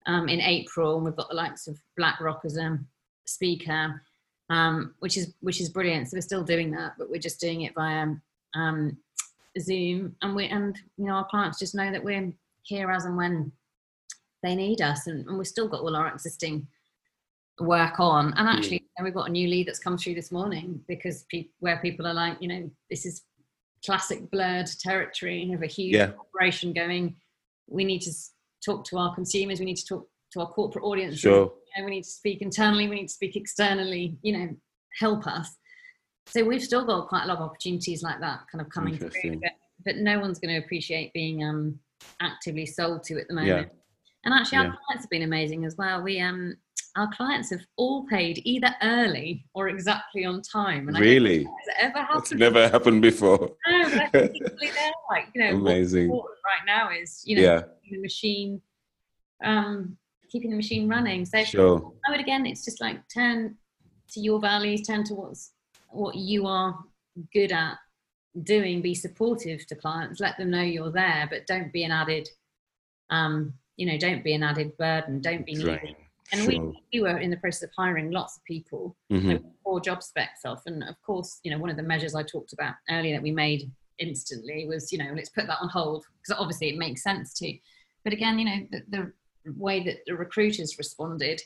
um 0.07 0.29
in 0.29 0.41
april 0.41 0.95
and 0.95 1.05
we've 1.05 1.15
got 1.15 1.29
the 1.29 1.35
likes 1.35 1.67
of 1.67 1.77
blackrock 1.97 2.41
as 2.45 2.57
a 2.57 2.79
speaker 3.25 4.01
um 4.49 4.93
which 4.99 5.15
is 5.17 5.33
which 5.41 5.61
is 5.61 5.69
brilliant. 5.69 6.09
So 6.09 6.17
we're 6.17 6.21
still 6.21 6.43
doing 6.43 6.71
that 6.71 6.93
but 6.97 7.09
we're 7.09 7.21
just 7.21 7.39
doing 7.39 7.61
it 7.61 7.75
via 7.75 8.07
um 8.55 8.97
zoom. 9.59 10.15
And 10.21 10.35
we 10.35 10.47
and 10.47 10.75
you 10.97 11.05
know 11.05 11.13
our 11.13 11.27
clients 11.27 11.59
just 11.59 11.75
know 11.75 11.91
that 11.91 12.03
we're 12.03 12.31
here 12.63 12.91
as 12.91 13.05
and 13.05 13.15
when 13.17 13.51
they 14.43 14.55
need 14.55 14.81
us 14.81 15.07
and, 15.07 15.25
and 15.27 15.37
we've 15.37 15.47
still 15.47 15.67
got 15.67 15.81
all 15.81 15.95
our 15.95 16.07
existing 16.07 16.67
work 17.59 17.99
on. 17.99 18.33
And 18.37 18.47
actually 18.47 18.78
mm. 18.99 19.03
we've 19.03 19.13
got 19.13 19.29
a 19.29 19.31
new 19.31 19.47
lead 19.47 19.67
that's 19.67 19.79
come 19.79 19.97
through 19.97 20.15
this 20.15 20.31
morning 20.31 20.81
because 20.87 21.25
pe- 21.31 21.47
where 21.59 21.77
people 21.77 22.05
are 22.05 22.13
like 22.13 22.37
you 22.39 22.47
know 22.47 22.69
this 22.89 23.05
is 23.05 23.23
classic 23.85 24.29
blurred 24.29 24.67
territory 24.79 25.41
and 25.41 25.51
have 25.51 25.63
a 25.63 25.67
huge 25.67 25.95
yeah. 25.95 26.11
operation 26.19 26.73
going 26.73 27.15
we 27.67 27.83
need 27.83 28.01
to 28.01 28.11
talk 28.63 28.83
to 28.83 28.97
our 28.97 29.13
consumers 29.15 29.59
we 29.59 29.65
need 29.65 29.77
to 29.77 29.85
talk 29.85 30.07
to 30.31 30.41
our 30.41 30.47
corporate 30.47 30.83
audience 30.83 31.17
sure. 31.17 31.51
You 31.75 31.81
know, 31.81 31.85
we 31.85 31.91
need 31.91 32.03
to 32.03 32.09
speak 32.09 32.41
internally 32.41 32.87
we 32.89 32.95
need 32.97 33.07
to 33.07 33.13
speak 33.13 33.35
externally 33.35 34.17
you 34.21 34.37
know 34.37 34.55
help 34.99 35.27
us 35.27 35.55
so 36.25 36.43
we've 36.43 36.61
still 36.61 36.85
got 36.85 37.07
quite 37.07 37.23
a 37.23 37.27
lot 37.27 37.37
of 37.37 37.43
opportunities 37.43 38.03
like 38.03 38.19
that 38.19 38.41
kind 38.51 38.61
of 38.61 38.69
coming 38.69 38.97
through 38.97 39.39
but, 39.41 39.51
but 39.85 39.95
no 39.97 40.19
one's 40.19 40.39
going 40.39 40.53
to 40.53 40.63
appreciate 40.63 41.13
being 41.13 41.43
um 41.43 41.79
actively 42.21 42.65
sold 42.65 43.03
to 43.03 43.19
at 43.19 43.27
the 43.27 43.33
moment 43.33 43.69
yeah. 43.71 43.79
And 44.25 44.33
actually, 44.33 44.57
our 44.57 44.65
yeah. 44.65 44.73
clients 44.85 45.05
have 45.05 45.09
been 45.09 45.21
amazing 45.21 45.65
as 45.65 45.77
well. 45.77 46.01
We 46.01 46.19
um, 46.19 46.57
our 46.99 47.09
clients 47.11 47.49
have 47.49 47.61
all 47.77 48.05
paid 48.07 48.41
either 48.43 48.75
early 48.83 49.45
or 49.53 49.69
exactly 49.69 50.25
on 50.25 50.41
time. 50.41 50.89
And 50.89 50.99
really, 50.99 51.47
ever 51.79 51.99
happened? 51.99 52.21
It's 52.23 52.33
never 52.33 52.67
happened 52.67 53.01
before. 53.01 53.51
No, 53.65 54.07
but 54.11 54.33
like 55.09 55.27
you 55.33 55.41
know, 55.41 55.55
amazing. 55.55 56.11
right 56.11 56.65
now 56.65 56.89
is 56.89 57.21
you 57.25 57.37
know 57.37 57.41
yeah. 57.41 57.61
the 57.89 58.01
machine, 58.01 58.61
um, 59.43 59.97
keeping 60.29 60.49
the 60.49 60.57
machine 60.57 60.89
running. 60.89 61.25
So 61.25 61.43
sure. 61.45 61.93
I 62.05 62.11
would 62.11 62.19
again, 62.19 62.45
it's 62.45 62.65
just 62.65 62.81
like 62.81 62.99
turn 63.13 63.55
to 64.11 64.19
your 64.19 64.41
values, 64.41 64.81
turn 64.81 65.05
to 65.05 65.13
what's 65.13 65.53
what 65.89 66.15
you 66.15 66.47
are 66.47 66.77
good 67.33 67.53
at 67.53 67.77
doing. 68.43 68.81
Be 68.81 68.93
supportive 68.93 69.65
to 69.67 69.75
clients. 69.75 70.19
Let 70.19 70.37
them 70.37 70.49
know 70.49 70.63
you're 70.63 70.91
there, 70.91 71.27
but 71.31 71.47
don't 71.47 71.71
be 71.71 71.85
an 71.85 71.91
added 71.91 72.27
um, 73.09 73.53
you 73.77 73.85
know, 73.85 73.97
don't 73.97 74.23
be 74.25 74.33
an 74.33 74.43
added 74.43 74.77
burden, 74.77 75.21
don't 75.21 75.45
be 75.45 75.53
needed. 75.53 75.79
Right. 75.81 75.95
And 76.31 76.41
sure. 76.41 76.49
we, 76.49 76.83
we 76.93 77.01
were 77.01 77.17
in 77.17 77.31
the 77.31 77.37
process 77.37 77.63
of 77.63 77.69
hiring 77.77 78.11
lots 78.11 78.37
of 78.37 78.43
people 78.43 78.95
mm-hmm. 79.11 79.47
four 79.63 79.79
job 79.79 80.03
specs 80.03 80.45
off. 80.45 80.61
And 80.65 80.83
of 80.83 80.95
course, 81.01 81.39
you 81.43 81.51
know, 81.51 81.57
one 81.57 81.69
of 81.69 81.77
the 81.77 81.83
measures 81.83 82.15
I 82.15 82.23
talked 82.23 82.53
about 82.53 82.75
earlier 82.89 83.15
that 83.15 83.23
we 83.23 83.31
made 83.31 83.71
instantly 83.99 84.65
was, 84.67 84.91
you 84.91 84.97
know, 84.97 85.11
let's 85.15 85.29
put 85.29 85.47
that 85.47 85.57
on 85.61 85.69
hold 85.69 86.05
because 86.21 86.39
obviously 86.39 86.69
it 86.69 86.77
makes 86.77 87.03
sense 87.03 87.33
to. 87.35 87.57
But 88.03 88.13
again, 88.13 88.39
you 88.39 88.45
know, 88.45 88.67
the, 88.71 88.83
the 88.89 89.13
way 89.57 89.83
that 89.83 89.99
the 90.05 90.15
recruiters 90.15 90.77
responded, 90.77 91.41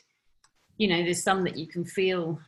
you 0.76 0.88
know, 0.88 1.02
there's 1.02 1.22
some 1.22 1.44
that 1.44 1.56
you 1.56 1.66
can 1.66 1.84
feel 1.84 2.38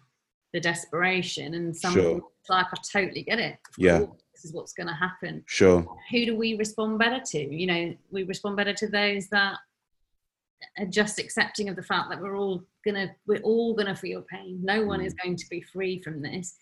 the 0.52 0.60
desperation 0.60 1.54
and 1.54 1.76
some 1.76 1.92
sure. 1.92 2.20
like 2.48 2.66
I 2.66 2.76
totally 2.92 3.22
get 3.22 3.38
it. 3.38 3.58
yeah. 3.78 4.00
Course, 4.00 4.22
this 4.34 4.44
is 4.44 4.52
what's 4.52 4.72
going 4.74 4.86
to 4.86 4.94
happen. 4.94 5.42
Sure. 5.46 5.86
Who 6.10 6.26
do 6.26 6.36
we 6.36 6.56
respond 6.56 6.98
better 6.98 7.20
to? 7.24 7.38
You 7.38 7.66
know, 7.66 7.94
we 8.10 8.24
respond 8.24 8.56
better 8.56 8.74
to 8.74 8.88
those 8.88 9.28
that 9.28 9.56
just 10.90 11.18
accepting 11.18 11.68
of 11.68 11.76
the 11.76 11.82
fact 11.82 12.10
that 12.10 12.20
we're 12.20 12.36
all 12.36 12.62
gonna 12.84 13.14
we're 13.26 13.42
all 13.42 13.74
gonna 13.74 13.96
feel 13.96 14.22
pain. 14.22 14.58
No 14.62 14.84
one 14.84 15.00
mm. 15.00 15.06
is 15.06 15.14
going 15.14 15.36
to 15.36 15.46
be 15.50 15.60
free 15.60 16.00
from 16.02 16.22
this, 16.22 16.56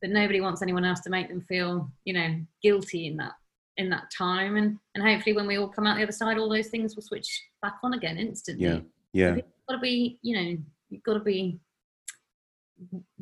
but 0.00 0.10
nobody 0.10 0.40
wants 0.40 0.62
anyone 0.62 0.84
else 0.84 1.00
to 1.00 1.10
make 1.10 1.28
them 1.28 1.40
feel 1.42 1.90
you 2.04 2.14
know 2.14 2.40
guilty 2.62 3.06
in 3.06 3.16
that 3.16 3.32
in 3.76 3.88
that 3.90 4.10
time. 4.16 4.56
And 4.56 4.78
and 4.94 5.04
hopefully 5.04 5.34
when 5.34 5.46
we 5.46 5.58
all 5.58 5.68
come 5.68 5.86
out 5.86 5.96
the 5.96 6.02
other 6.02 6.12
side, 6.12 6.38
all 6.38 6.48
those 6.48 6.68
things 6.68 6.94
will 6.94 7.02
switch 7.02 7.42
back 7.60 7.76
on 7.82 7.94
again 7.94 8.18
instantly. 8.18 8.66
Yeah, 8.66 8.80
yeah. 9.12 9.36
You've 9.36 9.44
got 9.68 9.74
to 9.74 9.80
be 9.80 10.18
you 10.22 10.36
know 10.36 10.58
you've 10.90 11.02
got 11.02 11.14
to 11.14 11.20
be 11.20 11.58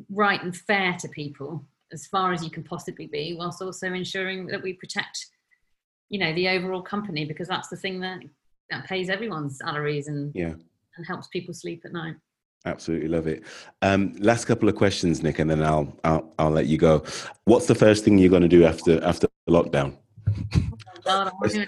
right 0.09 0.41
and 0.41 0.55
fair 0.55 0.95
to 0.99 1.07
people 1.09 1.63
as 1.93 2.07
far 2.07 2.31
as 2.31 2.43
you 2.43 2.49
can 2.49 2.63
possibly 2.63 3.05
be, 3.05 3.35
whilst 3.37 3.61
also 3.61 3.93
ensuring 3.93 4.47
that 4.47 4.61
we 4.61 4.73
protect 4.73 5.27
you 6.09 6.19
know 6.19 6.33
the 6.33 6.47
overall 6.49 6.81
company 6.81 7.25
because 7.25 7.47
that's 7.47 7.69
the 7.69 7.77
thing 7.77 7.99
that 8.01 8.19
that 8.71 8.85
pays 8.87 9.09
everyone's 9.09 9.59
salaries 9.59 10.07
and 10.07 10.31
yeah 10.33 10.53
and 10.97 11.05
helps 11.05 11.27
people 11.27 11.53
sleep 11.53 11.83
at 11.85 11.93
night. 11.93 12.15
Absolutely 12.65 13.07
love 13.07 13.25
it. 13.25 13.43
Um, 13.81 14.13
last 14.19 14.45
couple 14.45 14.69
of 14.69 14.75
questions, 14.75 15.23
Nick, 15.23 15.39
and 15.39 15.49
then 15.49 15.63
I'll, 15.63 15.97
I'll 16.03 16.33
I'll 16.37 16.51
let 16.51 16.67
you 16.67 16.77
go. 16.77 17.03
What's 17.45 17.65
the 17.65 17.75
first 17.75 18.03
thing 18.03 18.17
you're 18.17 18.29
going 18.29 18.43
to 18.43 18.47
do 18.47 18.65
after 18.65 19.03
after 19.03 19.27
lockdown? 19.49 19.97
Oh 20.29 20.61
God, 21.03 21.31
I 21.43 21.65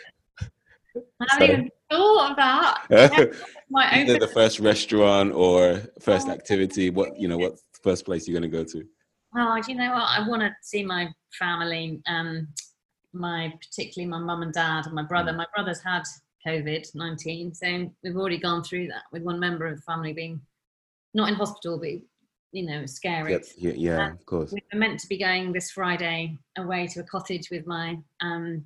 haven't 1.30 1.50
even 1.50 1.72
thought 1.90 2.32
of 2.32 2.38
that. 2.38 3.34
My 3.72 3.90
Either 3.92 4.20
the 4.20 4.28
first 4.28 4.60
restaurant 4.60 5.34
or 5.34 5.82
first 6.00 6.28
activity. 6.28 6.92
What 6.92 7.20
you 7.20 7.28
know? 7.28 7.40
What 7.40 7.60
first 7.82 8.06
place 8.06 8.28
you're 8.28 8.40
going 8.40 8.52
to 8.52 8.56
go 8.56 8.64
to? 8.64 8.86
Oh, 9.36 9.60
do 9.66 9.72
you 9.72 9.78
know 9.80 9.94
what? 9.94 10.04
I 10.04 10.28
want 10.28 10.44
to 10.44 10.52
see 10.62 10.84
my 10.84 11.10
family. 11.40 12.04
Um, 12.06 12.50
my 13.14 13.52
particularly 13.60 14.10
my 14.10 14.20
mum 14.20 14.44
and 14.44 14.54
dad 14.54 14.86
and 14.86 14.94
my 14.94 15.04
brother. 15.04 15.32
Mm. 15.32 15.38
My 15.38 15.48
brother's 15.56 15.82
had 15.82 16.04
COVID 16.46 16.96
19. 16.96 17.54
So 17.54 17.92
we've 18.04 18.16
already 18.16 18.38
gone 18.38 18.64
through 18.64 18.88
that 18.88 19.04
with 19.12 19.24
one 19.24 19.40
member 19.40 19.66
of 19.68 19.78
the 19.78 19.82
family 19.82 20.14
being 20.14 20.42
not 21.14 21.30
in 21.30 21.36
hospital, 21.36 21.80
but 21.80 21.90
you 22.52 22.66
know, 22.66 22.86
scary. 22.86 23.32
Yep. 23.32 23.44
Yeah, 23.58 23.74
yeah 23.76 24.12
of 24.12 24.26
course. 24.26 24.52
We 24.52 24.62
were 24.72 24.80
meant 24.80 25.00
to 25.00 25.08
be 25.08 25.18
going 25.18 25.52
this 25.52 25.72
Friday 25.72 26.38
away 26.58 26.88
to 26.88 27.00
a 27.00 27.04
cottage 27.04 27.50
with 27.50 27.66
my 27.66 27.98
um, 28.22 28.64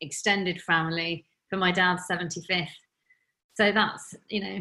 extended 0.00 0.60
family 0.60 1.24
for 1.48 1.56
my 1.56 1.72
dad's 1.72 2.02
75th. 2.10 2.68
So 3.54 3.72
that's, 3.72 4.14
you 4.28 4.42
know, 4.42 4.60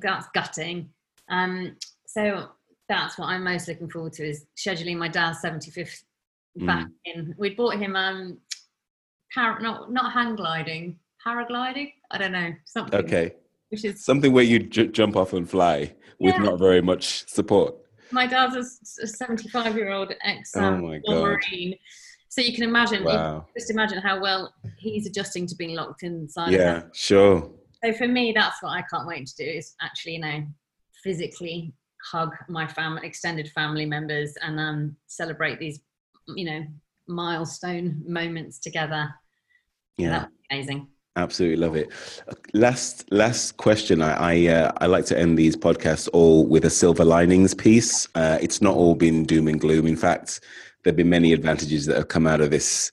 that's 0.00 0.28
gutting. 0.32 0.88
Um, 1.28 1.76
so 2.06 2.48
that's 2.88 3.18
what 3.18 3.26
I'm 3.26 3.44
most 3.44 3.68
looking 3.68 3.90
forward 3.90 4.12
to 4.14 4.28
is 4.28 4.46
scheduling 4.56 4.96
my 4.96 5.08
dad's 5.08 5.42
75th 5.42 6.02
back 6.56 6.86
mm. 6.86 6.92
in. 7.04 7.34
We'd 7.36 7.56
bought 7.56 7.76
him 7.76 7.96
um, 7.96 8.38
par- 9.34 9.60
not 9.60 9.92
not 9.92 10.12
hang 10.12 10.36
gliding, 10.36 10.98
paragliding. 11.26 11.92
I 12.10 12.18
don't 12.18 12.32
know 12.32 12.52
something. 12.64 13.00
Okay. 13.00 13.34
Which 13.70 13.84
is 13.84 14.04
something 14.04 14.32
where 14.32 14.44
you 14.44 14.60
j- 14.60 14.88
jump 14.88 15.16
off 15.16 15.32
and 15.32 15.48
fly 15.48 15.94
with 16.20 16.38
not 16.38 16.58
very 16.58 16.80
much 16.80 17.28
support. 17.28 17.74
My 18.10 18.26
dad's 18.26 18.56
a 19.00 19.06
75 19.06 19.76
year 19.76 19.90
old 19.90 20.12
ex 20.22 20.52
oh 20.56 20.70
Marine. 21.06 21.74
So 22.28 22.40
you 22.40 22.52
can 22.52 22.64
imagine, 22.64 23.04
wow. 23.04 23.46
just 23.56 23.70
imagine 23.70 23.98
how 23.98 24.20
well 24.20 24.52
he's 24.76 25.06
adjusting 25.06 25.46
to 25.46 25.54
being 25.54 25.76
locked 25.76 26.02
inside. 26.02 26.52
Yeah, 26.52 26.82
sure. 26.92 27.50
So 27.84 27.92
for 27.92 28.08
me, 28.08 28.32
that's 28.32 28.60
what 28.60 28.70
I 28.70 28.82
can't 28.90 29.06
wait 29.06 29.26
to 29.28 29.36
do 29.36 29.48
is 29.48 29.74
actually, 29.80 30.14
you 30.14 30.20
know, 30.20 30.44
physically 31.02 31.74
hug 32.10 32.34
my 32.48 32.66
family, 32.66 33.06
extended 33.06 33.50
family 33.50 33.86
members, 33.86 34.34
and 34.42 34.58
um, 34.58 34.96
celebrate 35.06 35.60
these, 35.60 35.80
you 36.28 36.44
know, 36.44 36.64
milestone 37.06 38.02
moments 38.06 38.58
together. 38.58 39.14
Yeah, 39.96 40.26
amazing. 40.50 40.88
Absolutely 41.16 41.56
love 41.56 41.76
it. 41.76 41.90
Last 42.54 43.10
last 43.12 43.56
question. 43.56 44.02
I 44.02 44.14
I, 44.14 44.46
uh, 44.48 44.72
I, 44.78 44.86
like 44.86 45.04
to 45.06 45.18
end 45.18 45.38
these 45.38 45.54
podcasts 45.54 46.08
all 46.12 46.44
with 46.44 46.64
a 46.64 46.70
silver 46.70 47.04
linings 47.04 47.54
piece. 47.54 48.08
Uh, 48.16 48.38
it's 48.40 48.60
not 48.60 48.74
all 48.74 48.96
been 48.96 49.24
doom 49.24 49.46
and 49.46 49.60
gloom. 49.60 49.86
In 49.86 49.96
fact, 49.96 50.40
there've 50.82 50.96
been 50.96 51.08
many 51.08 51.32
advantages 51.32 51.86
that 51.86 51.96
have 51.96 52.08
come 52.08 52.26
out 52.26 52.40
of 52.40 52.50
this 52.50 52.90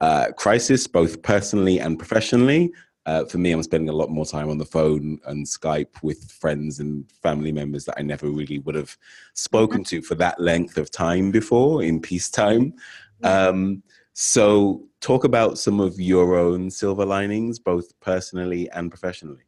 uh, 0.00 0.28
crisis, 0.38 0.86
both 0.86 1.20
personally 1.22 1.78
and 1.78 1.98
professionally. 1.98 2.72
Uh, 3.04 3.26
for 3.26 3.36
me, 3.36 3.52
I'm 3.52 3.62
spending 3.62 3.90
a 3.90 3.96
lot 3.96 4.10
more 4.10 4.26
time 4.26 4.48
on 4.48 4.56
the 4.56 4.64
phone 4.64 5.18
and 5.26 5.46
Skype 5.46 6.02
with 6.02 6.30
friends 6.30 6.80
and 6.80 7.10
family 7.22 7.52
members 7.52 7.84
that 7.84 7.96
I 7.98 8.02
never 8.02 8.30
really 8.30 8.60
would 8.60 8.74
have 8.76 8.96
spoken 9.34 9.84
to 9.84 10.00
for 10.00 10.14
that 10.16 10.40
length 10.40 10.78
of 10.78 10.90
time 10.90 11.30
before 11.30 11.82
in 11.82 12.00
peacetime. 12.00 12.74
Um, 13.22 13.82
so, 14.20 14.82
talk 15.00 15.22
about 15.22 15.58
some 15.58 15.78
of 15.78 16.00
your 16.00 16.34
own 16.34 16.72
silver 16.72 17.06
linings, 17.06 17.60
both 17.60 17.92
personally 18.00 18.68
and 18.70 18.90
professionally. 18.90 19.44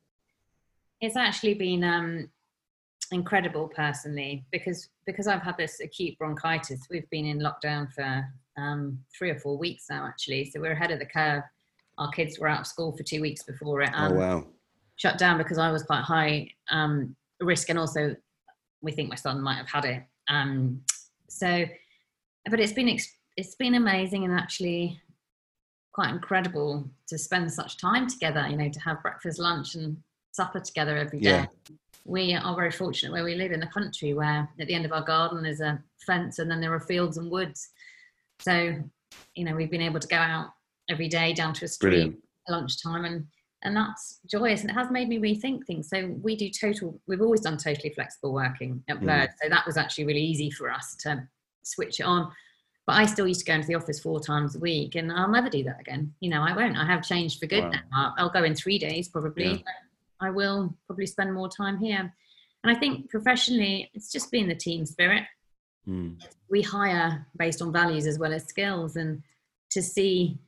It's 1.01 1.17
actually 1.17 1.55
been 1.55 1.83
um, 1.83 2.31
incredible 3.11 3.67
personally 3.67 4.45
because 4.53 4.89
because 5.07 5.27
I've 5.27 5.43
had 5.43 5.57
this 5.57 5.81
acute 5.81 6.17
bronchitis. 6.19 6.87
We've 6.89 7.11
been 7.11 7.27
in 7.27 7.41
lockdown 7.41 7.93
for 7.93 8.25
um, 8.57 9.01
three 9.13 9.31
or 9.31 9.41
four 9.41 9.59
weeks 9.59 9.87
now, 9.91 10.07
actually. 10.07 10.49
So 10.53 10.61
we're 10.61 10.71
ahead 10.71 10.93
of 10.93 11.01
the 11.01 11.07
curve. 11.07 11.43
Our 11.99 12.11
kids 12.13 12.39
were 12.39 12.47
out 12.47 12.61
of 12.61 12.67
school 12.69 12.97
for 12.97 13.03
two 13.03 13.21
weeks 13.21 13.43
before 13.43 13.81
it. 13.81 13.91
oh 13.93 14.13
wow! 14.13 14.47
Shut 14.95 15.19
down 15.19 15.39
because 15.39 15.59
I 15.59 15.73
was 15.73 15.83
quite 15.83 16.03
high 16.03 16.49
um, 16.71 17.17
risk, 17.41 17.71
and 17.71 17.79
also 17.79 18.15
we 18.83 18.93
think 18.93 19.09
my 19.09 19.17
son 19.17 19.41
might 19.41 19.57
have 19.57 19.69
had 19.69 19.85
it. 19.85 20.05
Um, 20.29 20.83
so, 21.29 21.65
but 22.49 22.61
it's 22.61 22.73
been 22.73 22.89
it's 23.41 23.55
been 23.55 23.75
amazing 23.75 24.25
and 24.25 24.33
actually 24.33 25.01
quite 25.93 26.11
incredible 26.11 26.89
to 27.09 27.19
spend 27.19 27.51
such 27.51 27.79
time 27.79 28.07
together. 28.07 28.47
You 28.49 28.57
know, 28.57 28.69
to 28.69 28.81
have 28.81 29.03
breakfast, 29.03 29.39
lunch, 29.39 29.75
and 29.75 29.97
supper 30.33 30.61
together 30.61 30.97
every 30.97 31.21
day. 31.21 31.31
Yeah. 31.31 31.47
We 32.05 32.35
are 32.35 32.57
very 32.57 32.71
fortunate 32.71 33.13
where 33.13 33.25
we 33.25 33.35
live 33.35 33.53
in 33.53 33.61
the 33.61 33.67
country, 33.67 34.15
where 34.15 34.49
at 34.61 34.67
the 34.67 34.75
end 34.75 34.85
of 34.85 34.93
our 34.93 35.03
garden 35.03 35.43
there's 35.43 35.61
a 35.61 35.83
fence, 36.07 36.39
and 36.39 36.51
then 36.51 36.61
there 36.61 36.75
are 36.75 36.81
fields 36.81 37.17
and 37.17 37.31
woods. 37.31 37.69
So, 38.41 38.75
you 39.35 39.45
know, 39.45 39.55
we've 39.55 39.71
been 39.71 39.83
able 39.83 40.01
to 40.01 40.09
go 40.09 40.17
out 40.17 40.51
every 40.89 41.09
day 41.09 41.33
down 41.33 41.55
to 41.55 41.65
a 41.65 41.69
street 41.69 41.91
Brilliant. 41.91 42.17
at 42.49 42.53
lunchtime, 42.53 43.05
and 43.07 43.27
and 43.63 43.77
that's 43.77 44.21
joyous, 44.31 44.61
and 44.61 44.71
it 44.71 44.75
has 44.75 44.91
made 44.91 45.09
me 45.09 45.19
rethink 45.19 45.67
things. 45.67 45.89
So 45.89 46.15
we 46.23 46.37
do 46.37 46.51
total. 46.51 47.01
We've 47.07 47.23
always 47.23 47.41
done 47.41 47.57
totally 47.57 47.91
flexible 47.91 48.35
working 48.35 48.83
at 48.89 49.01
Blurred, 49.01 49.31
mm. 49.31 49.35
so 49.43 49.49
that 49.49 49.67
was 49.67 49.79
actually 49.79 50.05
really 50.05 50.23
easy 50.23 50.51
for 50.51 50.71
us 50.71 50.95
to 51.01 51.27
switch 51.63 52.01
it 52.01 52.05
on. 52.05 52.31
But 52.91 52.97
I 52.97 53.07
still 53.07 53.29
used 53.29 53.39
to 53.39 53.47
go 53.47 53.55
into 53.55 53.69
the 53.69 53.77
office 53.77 54.01
four 54.01 54.19
times 54.19 54.57
a 54.57 54.59
week, 54.59 54.97
and 54.97 55.13
I'll 55.13 55.31
never 55.31 55.49
do 55.49 55.63
that 55.63 55.79
again. 55.79 56.13
You 56.19 56.29
know, 56.29 56.43
I 56.43 56.57
won't. 56.57 56.77
I 56.77 56.85
have 56.85 57.05
changed 57.05 57.39
for 57.39 57.47
good 57.47 57.63
wow. 57.63 57.71
now. 57.93 58.15
I'll 58.19 58.31
go 58.31 58.43
in 58.43 58.57
three 58.57 58.81
days 58.81 59.07
probably. 59.07 59.45
Yeah. 59.45 59.59
I 60.21 60.31
will 60.31 60.77
probably 60.89 61.07
spend 61.07 61.33
more 61.33 61.49
time 61.49 61.79
here. 61.79 62.13
And 62.65 62.77
I 62.77 62.81
think 62.81 63.09
professionally, 63.09 63.89
it's 63.95 64.11
just 64.11 64.33
being 64.33 64.49
the 64.49 64.57
team 64.57 64.85
spirit. 64.87 65.23
Mm. 65.89 66.21
We 66.51 66.63
hire 66.63 67.25
based 67.39 67.63
on 67.63 67.73
values 67.73 68.09
as 68.09 68.19
well 68.19 68.33
as 68.33 68.43
skills, 68.47 68.97
and 68.97 69.23
to 69.71 69.81
see 69.81 70.41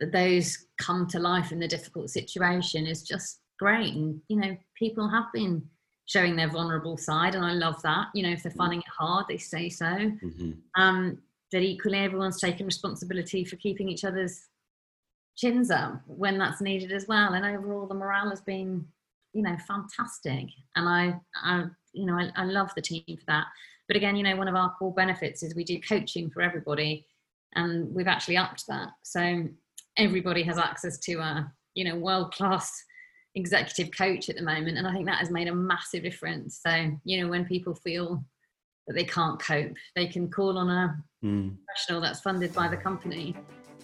that 0.00 0.12
those 0.12 0.66
come 0.76 1.06
to 1.06 1.18
life 1.18 1.50
in 1.50 1.60
the 1.60 1.66
difficult 1.66 2.10
situation 2.10 2.86
is 2.86 3.02
just 3.04 3.40
great. 3.58 3.94
And 3.94 4.20
you 4.28 4.36
know, 4.36 4.54
people 4.78 5.08
have 5.08 5.32
been 5.32 5.62
showing 6.04 6.36
their 6.36 6.50
vulnerable 6.50 6.98
side, 6.98 7.34
and 7.34 7.42
I 7.42 7.52
love 7.52 7.80
that. 7.84 8.08
You 8.12 8.24
know, 8.24 8.32
if 8.32 8.42
they're 8.42 8.52
hmm. 8.52 8.58
finding 8.58 8.80
it 8.80 8.92
hard, 8.98 9.24
they 9.30 9.38
say 9.38 9.70
so. 9.70 9.86
Mm-hmm. 9.86 10.50
Um, 10.76 11.22
that 11.52 11.62
equally, 11.62 11.98
everyone's 11.98 12.40
taking 12.40 12.66
responsibility 12.66 13.44
for 13.44 13.56
keeping 13.56 13.88
each 13.88 14.04
other's 14.04 14.48
chins 15.36 15.70
up 15.70 16.00
when 16.06 16.38
that's 16.38 16.60
needed 16.60 16.92
as 16.92 17.06
well. 17.08 17.34
And 17.34 17.44
overall, 17.44 17.86
the 17.86 17.94
morale 17.94 18.30
has 18.30 18.40
been, 18.40 18.86
you 19.32 19.42
know, 19.42 19.56
fantastic. 19.66 20.46
And 20.76 20.88
I, 20.88 21.20
I 21.42 21.64
you 21.92 22.06
know, 22.06 22.14
I, 22.14 22.30
I 22.36 22.44
love 22.44 22.70
the 22.74 22.82
team 22.82 23.04
for 23.06 23.24
that. 23.28 23.46
But 23.86 23.96
again, 23.96 24.16
you 24.16 24.22
know, 24.22 24.36
one 24.36 24.48
of 24.48 24.54
our 24.54 24.74
core 24.78 24.94
benefits 24.94 25.42
is 25.42 25.54
we 25.54 25.64
do 25.64 25.80
coaching 25.80 26.30
for 26.30 26.40
everybody, 26.42 27.06
and 27.54 27.94
we've 27.94 28.08
actually 28.08 28.36
upped 28.36 28.66
that. 28.68 28.88
So 29.02 29.46
everybody 29.96 30.42
has 30.42 30.58
access 30.58 30.98
to 31.00 31.14
a, 31.14 31.52
you 31.74 31.84
know, 31.84 31.96
world 31.96 32.32
class 32.32 32.72
executive 33.34 33.92
coach 33.96 34.28
at 34.28 34.36
the 34.36 34.42
moment, 34.42 34.78
and 34.78 34.86
I 34.86 34.92
think 34.92 35.06
that 35.06 35.18
has 35.18 35.30
made 35.30 35.48
a 35.48 35.54
massive 35.54 36.02
difference. 36.02 36.60
So 36.64 36.92
you 37.04 37.20
know, 37.20 37.28
when 37.28 37.44
people 37.44 37.74
feel 37.74 38.24
that 38.86 38.94
they 38.94 39.04
can't 39.04 39.40
cope, 39.40 39.76
they 39.96 40.06
can 40.06 40.30
call 40.30 40.58
on 40.58 40.70
a 40.70 40.96
mm. 41.24 41.56
professional 41.66 42.00
that's 42.00 42.20
funded 42.20 42.52
by 42.52 42.68
the 42.68 42.76
company 42.76 43.34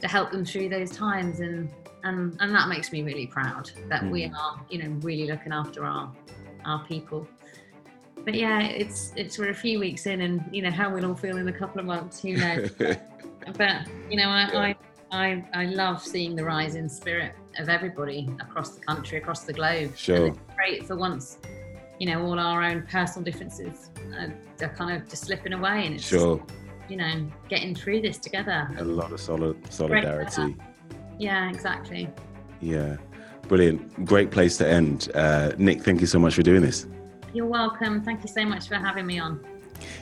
to 0.01 0.09
help 0.09 0.31
them 0.31 0.45
through 0.45 0.69
those 0.69 0.91
times 0.91 1.41
and 1.41 1.71
and 2.05 2.37
and 2.41 2.55
that 2.55 2.69
makes 2.69 2.93
me 2.93 3.03
really 3.03 3.27
proud 3.27 3.71
that 3.89 4.03
mm. 4.03 4.11
we 4.11 4.25
are 4.25 4.61
you 4.69 4.83
know 4.83 4.91
really 5.01 5.27
looking 5.27 5.53
after 5.53 5.85
our 5.85 6.13
our 6.65 6.85
people 6.87 7.27
but 8.25 8.35
yeah 8.35 8.63
it's 8.63 9.13
it's 9.17 9.39
we're 9.39 9.51
a 9.51 9.55
few 9.55 9.79
weeks 9.79 10.07
in 10.07 10.21
and 10.23 10.45
you 10.53 10.63
know 10.63 10.71
how 10.71 10.93
we'll 10.93 11.05
all 11.05 11.15
feel 11.15 11.37
in 11.37 11.49
a 11.49 11.53
couple 11.53 11.81
of 11.81 11.87
months 11.87 12.21
who 12.21 12.37
knows 12.37 12.71
but 13.57 13.87
you 14.11 14.17
know 14.17 14.29
I, 14.29 14.51
yeah. 14.53 14.61
I 14.61 14.77
I, 15.13 15.45
I 15.55 15.65
love 15.65 16.03
seeing 16.03 16.37
the 16.37 16.45
rise 16.45 16.77
in 16.77 16.89
spirit 16.89 17.35
of 17.59 17.69
everybody 17.69 18.29
across 18.41 18.71
the 18.71 18.81
country, 18.81 19.19
across 19.19 19.45
the 19.45 19.53
globe. 19.53 19.97
Sure. 19.97 20.27
And 20.27 20.37
it's 20.37 20.55
great 20.55 20.87
for 20.87 20.97
once, 20.97 21.39
you 21.99 22.07
know, 22.07 22.23
all 22.25 22.39
our 22.39 22.63
own 22.63 22.87
personal 22.87 23.25
differences 23.25 23.91
are, 24.15 24.33
are 24.63 24.75
kind 24.75 24.97
of 25.03 25.09
just 25.09 25.25
slipping 25.25 25.53
away, 25.53 25.87
and 25.87 25.97
it's 25.97 26.07
sure. 26.07 26.39
Just, 26.39 26.51
you 26.91 26.97
know, 26.97 27.27
getting 27.49 27.75
through 27.75 28.03
this 28.03 28.19
together. 28.19 28.69
A 28.79 28.85
lot 28.85 29.13
of 29.13 29.21
solid 29.21 29.57
solidarity. 29.73 30.57
Yeah, 31.19 31.49
exactly. 31.51 32.09
Yeah, 32.61 32.97
brilliant. 33.49 34.05
Great 34.05 34.31
place 34.31 34.57
to 34.59 34.69
end. 34.69 35.11
Uh, 35.15 35.53
Nick, 35.57 35.83
thank 35.83 36.01
you 36.01 36.07
so 36.07 36.19
much 36.19 36.35
for 36.35 36.43
doing 36.43 36.63
this. 36.63 36.87
You're 37.33 37.47
welcome. 37.47 38.03
Thank 38.03 38.23
you 38.23 38.29
so 38.29 38.45
much 38.45 38.69
for 38.69 38.75
having 38.75 39.07
me 39.07 39.21
on. 39.21 39.45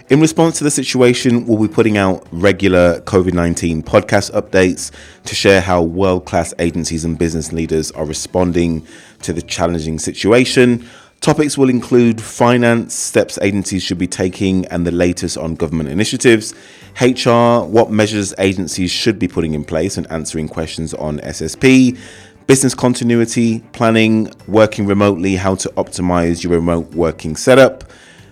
In 0.08 0.20
response 0.20 0.58
to 0.58 0.64
the 0.64 0.70
situation, 0.70 1.46
we'll 1.46 1.60
be 1.60 1.72
putting 1.72 1.98
out 1.98 2.26
regular 2.32 3.00
COVID 3.02 3.34
19 3.34 3.82
podcast 3.82 4.32
updates 4.32 4.90
to 5.24 5.34
share 5.34 5.60
how 5.60 5.82
world 5.82 6.24
class 6.24 6.54
agencies 6.58 7.04
and 7.04 7.18
business 7.18 7.52
leaders 7.52 7.90
are 7.92 8.06
responding 8.06 8.86
to 9.22 9.32
the 9.32 9.42
challenging 9.42 9.98
situation. 9.98 10.88
Topics 11.20 11.58
will 11.58 11.68
include 11.68 12.20
finance, 12.20 12.94
steps 12.94 13.40
agencies 13.42 13.82
should 13.82 13.98
be 13.98 14.06
taking, 14.06 14.64
and 14.66 14.86
the 14.86 14.92
latest 14.92 15.36
on 15.36 15.56
government 15.56 15.88
initiatives, 15.88 16.54
HR, 17.00 17.64
what 17.64 17.90
measures 17.90 18.32
agencies 18.38 18.92
should 18.92 19.18
be 19.18 19.26
putting 19.26 19.52
in 19.52 19.64
place, 19.64 19.96
and 19.96 20.10
answering 20.12 20.48
questions 20.48 20.94
on 20.94 21.18
SSP, 21.18 21.98
business 22.46 22.72
continuity, 22.72 23.60
planning, 23.72 24.32
working 24.46 24.86
remotely, 24.86 25.34
how 25.34 25.56
to 25.56 25.68
optimize 25.70 26.44
your 26.44 26.52
remote 26.52 26.94
working 26.94 27.34
setup, 27.34 27.82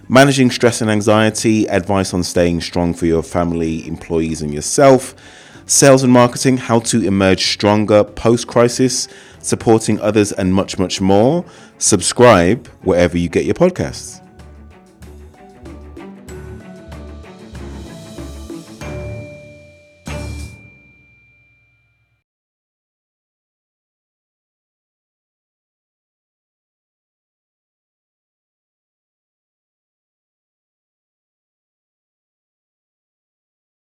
managing 0.09 0.49
stress 0.49 0.81
and 0.81 0.89
anxiety, 0.89 1.69
advice 1.69 2.15
on 2.15 2.23
staying 2.23 2.61
strong 2.61 2.95
for 2.95 3.07
your 3.07 3.25
family, 3.25 3.87
employees, 3.89 4.43
and 4.43 4.55
yourself, 4.55 5.13
sales 5.67 6.05
and 6.05 6.13
marketing, 6.13 6.57
how 6.57 6.79
to 6.79 7.05
emerge 7.05 7.47
stronger 7.47 8.05
post 8.05 8.47
crisis 8.47 9.09
supporting 9.47 10.01
others, 10.01 10.33
and 10.33 10.53
much, 10.53 10.79
much 10.79 11.01
more. 11.01 11.45
Subscribe 11.79 12.67
wherever 12.83 13.17
you 13.17 13.29
get 13.29 13.45
your 13.45 13.55
podcasts. 13.55 14.26